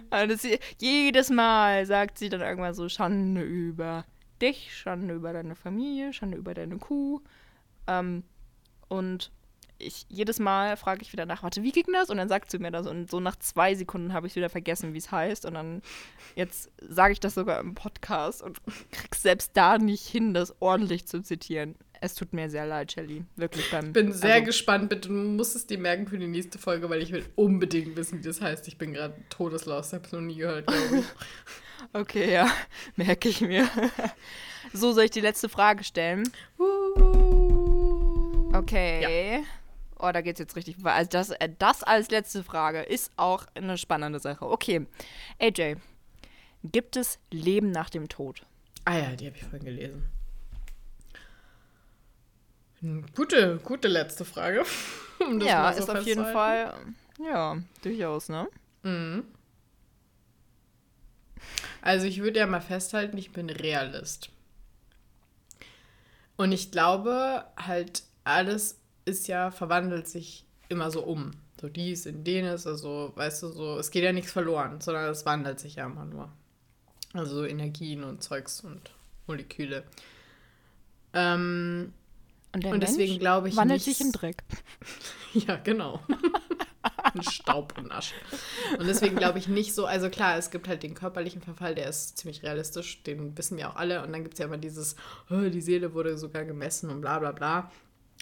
[0.09, 4.05] Also sie, jedes Mal sagt sie dann irgendwann so: Schande über
[4.41, 7.21] dich, Schande über deine Familie, Schande über deine Kuh.
[7.87, 8.23] Ähm,
[8.89, 9.31] und
[9.83, 12.09] ich, jedes Mal frage ich wieder nach, warte, wie ging das?
[12.09, 12.87] Und dann sagt sie mir das.
[12.87, 15.45] Und so nach zwei Sekunden habe ich wieder vergessen, wie es heißt.
[15.45, 15.81] Und dann,
[16.35, 18.61] jetzt sage ich das sogar im Podcast und
[18.91, 21.75] krieg's selbst da nicht hin, das ordentlich zu zitieren.
[22.01, 23.23] Es tut mir sehr leid, Shelly.
[23.37, 23.87] Wirklich beim.
[23.87, 25.07] Ich bin sehr also, gespannt, bitte.
[25.07, 28.27] Du musst es dir merken für die nächste Folge, weil ich will unbedingt wissen, wie
[28.27, 28.67] das heißt.
[28.67, 29.87] Ich bin gerade todeslos.
[29.87, 31.05] Ich habe es noch nie gehört, glaube ich.
[31.91, 32.49] Okay, ja,
[32.95, 33.67] merke ich mir.
[34.71, 36.23] so, soll ich die letzte Frage stellen?
[38.53, 39.43] Okay.
[40.05, 40.75] Oh, da geht's jetzt richtig.
[40.83, 44.45] Also das, äh, das als letzte Frage ist auch eine spannende Sache.
[44.45, 44.85] Okay.
[45.39, 45.77] AJ,
[46.61, 48.45] gibt es Leben nach dem Tod?
[48.83, 50.03] Ah ja, die habe ich vorhin gelesen.
[52.81, 54.65] Hm, Gute, gute letzte Frage.
[55.21, 56.25] um das ja, so ist auf jeden.
[56.25, 56.73] Fall.
[57.23, 58.49] Ja, durchaus, ne?
[58.81, 59.23] Mhm.
[61.81, 64.31] Also ich würde ja mal festhalten, ich bin Realist.
[66.35, 71.31] Und ich glaube, halt alles ist ja, verwandelt sich immer so um.
[71.59, 75.25] So dies in jenes, also weißt du, so, es geht ja nichts verloren, sondern es
[75.25, 76.29] wandelt sich ja immer nur.
[77.13, 78.91] Also so Energien und Zeugs und
[79.27, 79.83] Moleküle.
[81.13, 81.93] Ähm,
[82.53, 84.43] Und, und deswegen glaube ich wandelt nicht, sich in Dreck.
[85.33, 85.99] ja, genau.
[87.13, 88.15] In Staub und Asche.
[88.79, 91.87] Und deswegen glaube ich nicht so, also klar, es gibt halt den körperlichen Verfall, der
[91.87, 94.03] ist ziemlich realistisch, den wissen wir auch alle.
[94.03, 94.95] Und dann gibt es ja immer dieses,
[95.29, 97.71] oh, die Seele wurde sogar gemessen und bla bla bla.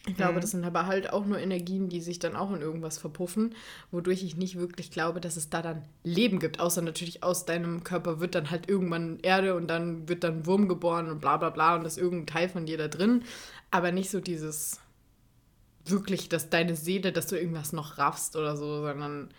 [0.08, 2.97] Ich glaube, das sind aber halt auch nur Energien, die sich dann auch in irgendwas
[2.97, 3.54] verpuffen,
[3.91, 6.60] wodurch ich nicht wirklich glaube, dass es da dann Leben gibt.
[6.60, 10.68] Außer natürlich aus deinem Körper wird dann halt irgendwann Erde und dann wird dann Wurm
[10.68, 13.24] geboren und bla bla bla und ist irgendein Teil von dir da drin.
[13.70, 14.80] Aber nicht so dieses
[15.86, 19.30] wirklich, dass deine Seele, dass du irgendwas noch raffst oder so, sondern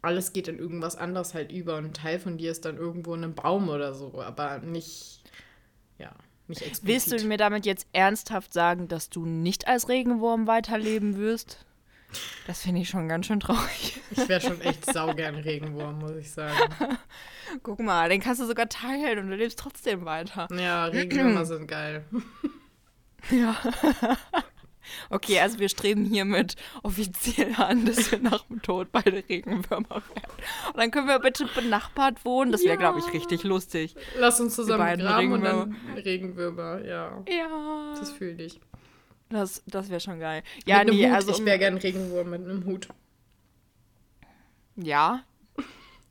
[0.00, 3.14] alles geht in irgendwas anderes halt über und ein Teil von dir ist dann irgendwo
[3.14, 5.22] in einem Baum oder so, aber nicht,
[5.98, 6.14] ja,
[6.48, 6.86] nicht explizit.
[7.12, 11.64] Willst du mir damit jetzt ernsthaft sagen, dass du nicht als Regenwurm weiterleben wirst?
[12.46, 14.00] Das finde ich schon ganz schön traurig.
[14.10, 16.56] Ich wäre schon echt saugern Regenwurm, muss ich sagen.
[17.62, 20.46] Guck mal, den kannst du sogar teilen und du lebst trotzdem weiter.
[20.56, 22.04] Ja, Regenwürmer sind geil.
[23.30, 23.56] Ja.
[25.10, 30.34] Okay, also wir streben hiermit offiziell an, dass wir nach dem Tod beide Regenwürmer werden.
[30.68, 32.52] Und dann können wir bitte benachbart wohnen.
[32.52, 32.80] Das wäre, Ja.
[32.80, 33.94] glaube ich, richtig lustig.
[34.18, 37.22] Lass uns zusammen graben und dann Regenwürmer, ja.
[37.28, 37.94] Ja.
[37.98, 38.60] Das fühle ich.
[39.30, 40.42] Das, das wäre schon geil.
[40.66, 41.14] Ja, mit nee, Hut.
[41.14, 41.30] also.
[41.32, 42.88] ich wäre gern Regenwurm mit einem Hut.
[44.76, 45.24] Ja.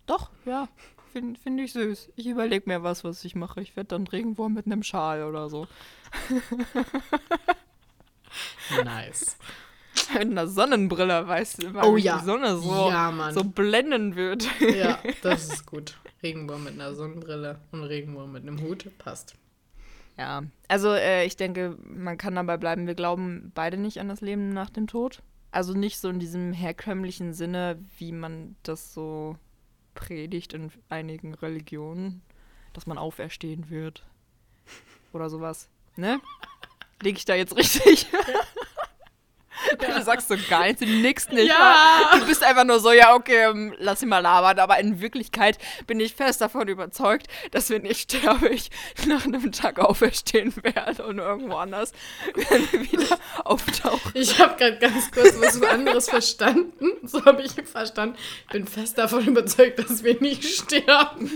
[0.05, 0.67] Doch, ja.
[1.11, 2.09] Finde find ich süß.
[2.15, 3.61] Ich überlege mir was, was ich mache.
[3.61, 5.67] Ich werde dann Regenwurm mit einem Schal oder so.
[8.83, 9.37] Nice.
[10.13, 12.17] Mit einer Sonnenbrille, weißt du, weil Oh ja.
[12.19, 14.47] die Sonne so, Ja, so blenden wird.
[14.59, 15.97] Ja, das ist gut.
[16.23, 19.35] Regenwurm mit einer Sonnenbrille und Regenwurm mit einem Hut passt.
[20.17, 22.87] Ja, also äh, ich denke, man kann dabei bleiben.
[22.87, 25.21] Wir glauben beide nicht an das Leben nach dem Tod.
[25.51, 29.37] Also nicht so in diesem herkömmlichen Sinne, wie man das so
[29.95, 32.21] predigt in einigen Religionen,
[32.73, 34.05] dass man auferstehen wird.
[35.11, 35.69] Oder sowas.
[35.95, 36.19] Ne?
[37.01, 38.07] Liege ich da jetzt richtig?
[39.79, 41.47] Du sagst so gar nichts, du nickst nicht.
[41.47, 41.57] Ja.
[42.11, 42.19] mal.
[42.19, 44.59] Du bist einfach nur so, ja, okay, ähm, lass ihn mal labern.
[44.59, 48.69] Aber in Wirklichkeit bin ich fest davon überzeugt, dass wenn ich sterbe, ich
[49.07, 51.93] nach einem Tag auferstehen werde und irgendwo anders
[52.35, 54.11] wieder auftauchen.
[54.13, 56.91] Ich habe gerade ganz kurz was anderes verstanden.
[57.03, 58.17] So habe ich verstanden.
[58.47, 61.31] Ich bin fest davon überzeugt, dass wir nicht sterben.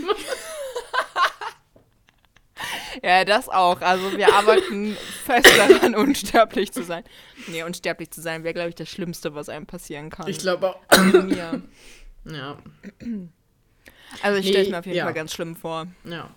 [3.02, 3.80] Ja, das auch.
[3.80, 7.04] Also wir arbeiten fest daran, unsterblich zu sein.
[7.46, 10.26] Nee, unsterblich zu sein wäre, glaube ich, das Schlimmste, was einem passieren kann.
[10.28, 10.96] Ich glaube auch.
[11.04, 11.62] mir.
[12.24, 12.58] Ja,
[14.22, 15.04] Also ich stelle es mir auf jeden ja.
[15.04, 15.86] Fall ganz schlimm vor.
[16.04, 16.30] ja.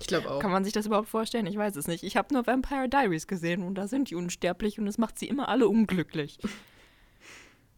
[0.00, 0.40] Ich glaube auch.
[0.40, 1.46] Kann man sich das überhaupt vorstellen?
[1.46, 2.02] Ich weiß es nicht.
[2.04, 5.26] Ich habe nur Vampire Diaries gesehen und da sind die unsterblich und es macht sie
[5.28, 6.38] immer alle unglücklich.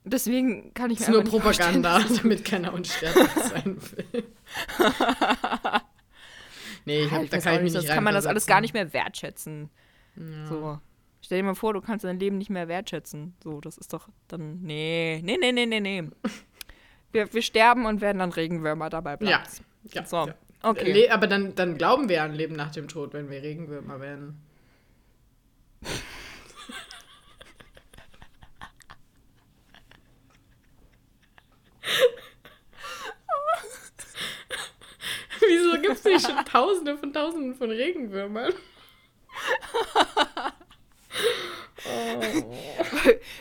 [0.05, 3.77] Deswegen kann ich Das mir ist nur Propaganda, damit keiner unsterblich sein
[4.13, 4.25] will.
[6.85, 8.27] nee, ich Ja, hab, ich da kann ich mich nicht, nicht sonst kann man das
[8.27, 9.71] alles gar nicht mehr wertschätzen.
[10.49, 10.79] So.
[11.21, 13.35] Stell dir mal vor, du kannst dein Leben nicht mehr wertschätzen.
[13.43, 14.61] So, das ist doch dann.
[14.63, 16.05] Nee, nee, nee, nee, nee, nee.
[17.13, 19.31] Wir, wir sterben und werden dann Regenwürmer dabei bleiben.
[19.31, 19.43] Ja,
[19.93, 20.07] ja.
[20.07, 20.35] So, ja.
[20.63, 20.93] okay.
[20.93, 24.41] Le aber dann, dann glauben wir an Leben nach dem Tod, wenn wir Regenwürmer werden.
[36.05, 38.53] Es nicht schon Tausende von Tausenden von Regenwürmern?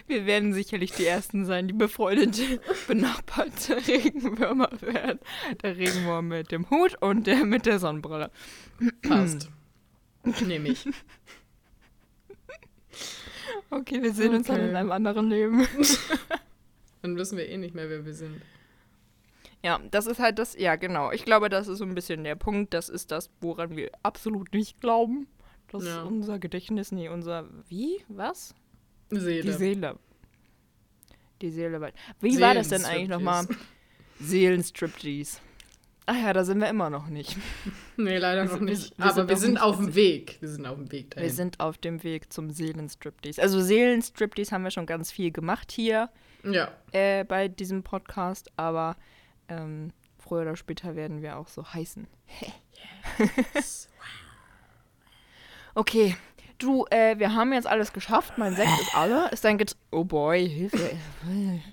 [0.07, 5.19] Wir werden sicherlich die Ersten sein, die befreundete, benachbarte Regenwürmer werden.
[5.61, 8.31] Der Regenwurm mit dem Hut und der mit der Sonnenbrille.
[9.03, 9.49] Passt.
[10.45, 10.85] Nehme ich.
[13.69, 14.69] Okay, wir sehen uns dann Okay.
[14.69, 15.67] in einem anderen Leben.
[17.01, 18.41] Dann wissen wir eh nicht mehr, wer wir sind.
[19.63, 21.11] Ja, das ist halt das, ja genau.
[21.11, 22.73] Ich glaube, das ist so ein bisschen der Punkt.
[22.73, 25.27] Das ist das, woran wir absolut nicht glauben.
[25.71, 26.01] Dass Ja.
[26.03, 28.53] unser Gedächtnis, nee, unser, wie, was?
[29.09, 29.43] Seele.
[29.43, 29.99] Die Seele.
[31.41, 31.91] Die Seele.
[32.19, 33.45] Wie war das denn eigentlich nochmal?
[34.19, 35.39] Seelenstriptease.
[36.07, 37.37] Ach ja, da sind wir immer noch nicht.
[37.95, 38.81] Nee, leider Wir noch wir nicht.
[38.81, 39.95] sind- wir Aber sind wir sind auf dem.
[39.95, 40.37] Weg.
[40.41, 41.23] Wir sind auf dem Weg dahin.
[41.23, 43.41] Wir sind auf dem Weg zum Seelenstriptease.
[43.41, 46.09] Also Seelenstriptease haben wir schon ganz viel gemacht hier
[46.43, 46.71] ja.
[46.91, 48.95] äh, bei diesem Podcast, aber
[49.51, 52.07] ähm, früher oder später werden wir auch so heißen.
[55.73, 56.17] Okay,
[56.57, 58.37] du, äh, wir haben jetzt alles geschafft.
[58.37, 59.29] Mein Sekt ist alle.
[59.29, 60.97] Ist dein Get Oh boy, Hilfe.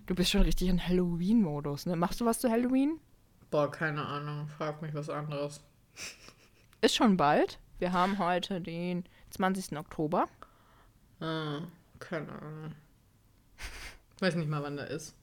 [0.07, 1.97] Du bist schon richtig in Halloween-Modus, ne?
[1.97, 3.01] Machst du was zu Halloween?
[3.51, 4.47] Boah, keine Ahnung.
[4.57, 5.61] Frag mich was anderes.
[6.81, 7.59] Ist schon bald.
[7.81, 9.77] Wir haben heute den 20.
[9.77, 10.29] Oktober.
[11.19, 11.63] Ah,
[11.99, 12.75] keine Ahnung.
[14.21, 15.17] Weiß nicht mal, wann der ist.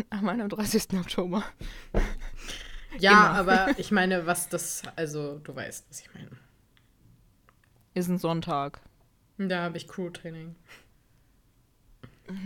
[0.10, 0.88] Am 31.
[0.94, 1.44] Oktober.
[2.98, 3.52] Ja, Immer.
[3.52, 4.82] aber ich meine, was das.
[4.96, 6.30] Also, du weißt, was ich meine.
[7.94, 8.80] Ist ein Sonntag.
[9.38, 10.54] Da habe ich Crew-Training.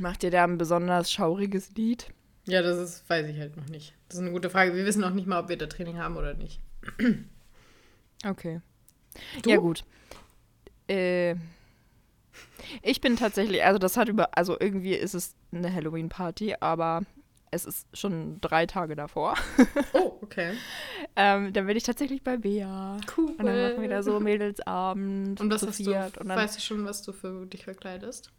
[0.01, 2.13] Macht ihr da ein besonders schauriges Lied?
[2.47, 3.95] Ja, das ist, weiß ich halt noch nicht.
[4.09, 4.75] Das ist eine gute Frage.
[4.75, 6.61] Wir wissen noch nicht mal, ob wir da Training haben oder nicht.
[8.25, 8.63] Okay.
[9.43, 9.51] Du?
[9.51, 9.85] Ja, gut.
[10.89, 11.37] Äh,
[12.83, 17.03] ich bin tatsächlich, also das hat über, also irgendwie ist es eine Halloween-Party, aber
[17.51, 19.35] es ist schon drei Tage davor.
[19.93, 20.53] Oh, okay.
[21.15, 22.99] ähm, dann bin ich tatsächlich bei Bea.
[23.17, 23.31] Cool.
[23.39, 25.91] Und dann machen wir da so Mädelsabend Und was hast du?
[25.93, 28.33] dann, weißt du schon, was du für dich verkleidest?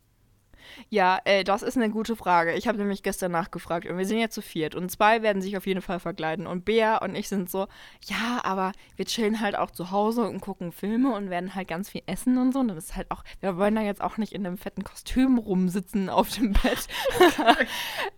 [0.89, 2.53] Ja, äh, das ist eine gute Frage.
[2.53, 5.57] Ich habe nämlich gestern nachgefragt und wir sind ja zu viert und zwei werden sich
[5.57, 6.47] auf jeden Fall verkleiden.
[6.47, 7.67] Und Bea und ich sind so,
[8.05, 11.89] ja, aber wir chillen halt auch zu Hause und gucken Filme und werden halt ganz
[11.89, 12.59] viel essen und so.
[12.59, 15.37] Und dann ist halt auch, wir wollen da jetzt auch nicht in einem fetten Kostüm
[15.37, 16.87] rumsitzen auf dem Bett.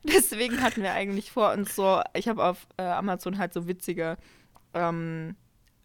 [0.04, 4.18] Deswegen hatten wir eigentlich vor uns so, ich habe auf äh, Amazon halt so witzige
[4.74, 5.36] ähm,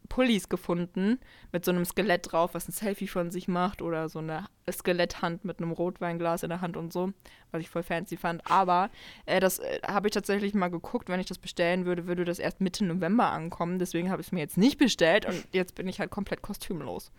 [0.09, 1.18] Pullis gefunden
[1.52, 5.44] mit so einem Skelett drauf, was ein Selfie von sich macht oder so eine Skeletthand
[5.44, 7.12] mit einem Rotweinglas in der Hand und so,
[7.50, 8.48] was ich voll fancy fand.
[8.50, 8.90] Aber
[9.26, 12.38] äh, das äh, habe ich tatsächlich mal geguckt, wenn ich das bestellen würde, würde das
[12.38, 13.78] erst Mitte November ankommen.
[13.78, 17.11] Deswegen habe ich es mir jetzt nicht bestellt und jetzt bin ich halt komplett kostümlos.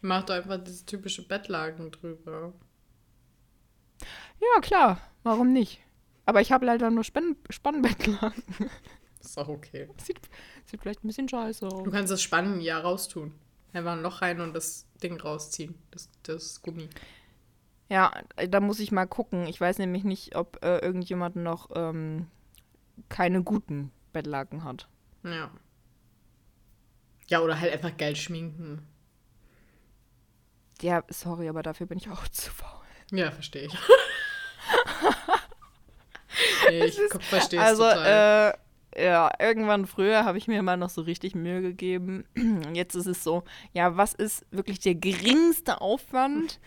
[0.00, 2.52] Mach doch einfach diese typische Bettlaken drüber.
[4.40, 5.80] Ja, klar, warum nicht?
[6.24, 8.42] Aber ich habe leider nur Spann Spannbettlaken.
[9.20, 9.88] Ist auch okay.
[9.96, 10.20] Sieht,
[10.66, 11.82] sieht vielleicht ein bisschen scheiße aus.
[11.82, 13.32] Du kannst das Spannen ja raustun.
[13.72, 15.74] Einfach ein Loch rein und das Ding rausziehen.
[15.90, 16.88] Das, das Gummi.
[17.88, 18.12] Ja,
[18.48, 19.46] da muss ich mal gucken.
[19.46, 22.26] Ich weiß nämlich nicht, ob äh, irgendjemand noch ähm,
[23.08, 24.88] keine guten Bettlaken hat.
[25.22, 25.50] Ja.
[27.28, 28.86] Ja, oder halt einfach Geld schminken.
[30.80, 32.70] Ja, sorry, aber dafür bin ich auch zu faul.
[33.12, 33.72] Ja, verstehe ich.
[36.68, 38.52] nee, ich verstehe es Also, total.
[38.52, 38.58] äh,
[38.98, 42.24] ja, irgendwann früher habe ich mir mal noch so richtig Mühe gegeben.
[42.34, 46.60] Und jetzt ist es so, ja, was ist wirklich der geringste Aufwand?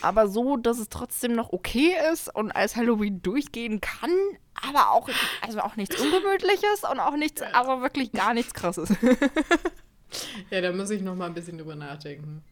[0.00, 4.10] Aber so, dass es trotzdem noch okay ist und als Halloween durchgehen kann,
[4.54, 5.10] aber auch,
[5.42, 8.88] also auch nichts Ungemütliches und auch nichts, aber wirklich gar nichts krasses.
[10.50, 12.42] ja, da muss ich noch mal ein bisschen drüber nachdenken.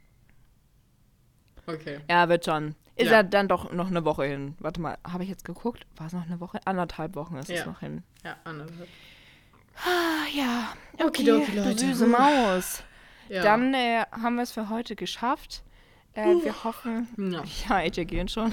[1.66, 2.00] Okay.
[2.10, 2.74] Ja, wird schon.
[2.96, 3.12] Ist Ja.
[3.18, 4.54] ja dann doch noch eine Woche hin.
[4.58, 5.86] Warte mal, habe ich jetzt geguckt?
[5.96, 6.58] War es noch eine Woche?
[6.64, 7.60] Anderthalb Wochen ist Ja.
[7.60, 8.02] es noch hin.
[8.24, 8.88] Ja, anderthalb.
[9.76, 10.72] Ah, ja.
[10.94, 11.78] Okay, Okidoki, du Leute.
[11.78, 12.82] süße Maus.
[13.28, 13.42] Ja.
[13.42, 15.62] Dann äh, haben wir es für heute geschafft.
[16.14, 17.42] Äh, wir hoffen, Ja.
[17.68, 18.52] ja, AJ gehen schon.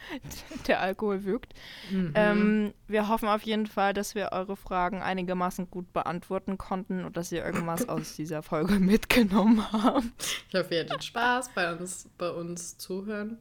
[0.68, 1.54] Der Alkohol wirkt.
[1.90, 2.12] Mhm.
[2.14, 7.16] Ähm, wir hoffen auf jeden Fall, dass wir eure Fragen einigermaßen gut beantworten konnten und
[7.16, 10.44] dass ihr irgendwas aus dieser Folge mitgenommen habt.
[10.48, 13.38] Ich hoffe, ihr hattet Spaß bei uns, bei uns zuhören.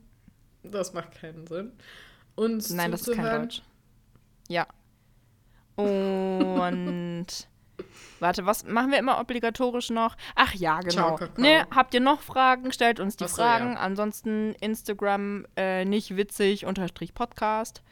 [0.63, 1.73] Das macht keinen Sinn.
[2.35, 3.41] Uns Nein, das ist kein zuzuhören.
[3.43, 3.61] Deutsch.
[4.47, 4.67] Ja.
[5.75, 7.27] Und
[8.23, 10.15] warte, was machen wir immer obligatorisch noch?
[10.35, 11.17] Ach ja, genau.
[11.17, 11.29] Ciao.
[11.37, 12.71] Ne, habt ihr noch Fragen?
[12.71, 13.73] Stellt uns die Ach so, Fragen.
[13.73, 13.79] ja.
[13.79, 17.83] Ansonsten Instagram äh, nicht witzig unterstrich Podcast.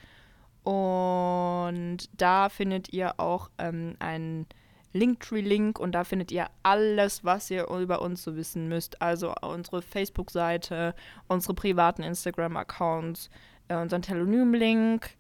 [0.64, 4.48] Und da findet ihr auch ähm, einen
[4.94, 9.02] Linktree-Link und da findet ihr alles, was ihr über uns so wissen müsst.
[9.02, 10.96] Also unsere Facebook-Seite,
[11.28, 13.30] unsere privaten Instagram-Accounts,
[13.68, 15.12] äh, unseren Telonym-Link.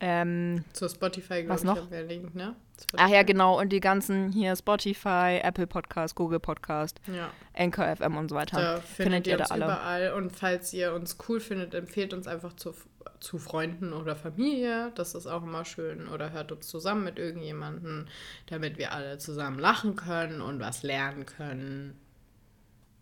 [0.00, 1.90] Ähm, Zur Spotify, Was ich, noch?
[1.90, 2.56] wir Link, ne?
[2.96, 3.60] ach ja, genau.
[3.60, 8.58] Und die ganzen hier Spotify, Apple Podcast, Google Podcast, Ja, Anchor FM und so weiter.
[8.58, 9.64] da findet, ihr ihr da alle.
[9.64, 10.12] überall.
[10.14, 12.74] Und falls ihr uns cool findet, empfehlt uns einfach zu,
[13.20, 14.90] zu Freunden oder Familie.
[14.94, 16.08] Das ist auch immer schön.
[16.08, 18.06] Oder hört uns zusammen mit irgendjemandem,
[18.46, 22.00] damit wir alle zusammen lachen können und was lernen können.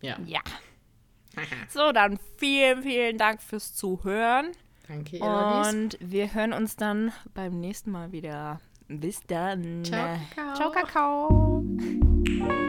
[0.03, 0.17] Ja.
[0.27, 0.41] Ja.
[1.69, 4.51] So, dann vielen, vielen Dank fürs Zuhören.
[4.89, 5.69] Danke, Lollis.
[5.69, 8.61] Und wir hören uns dann beim nächsten Mal wieder.
[8.89, 9.85] Bis dann.
[9.85, 10.55] Ciao, Kakao.
[10.55, 12.68] Ciao, Kakao.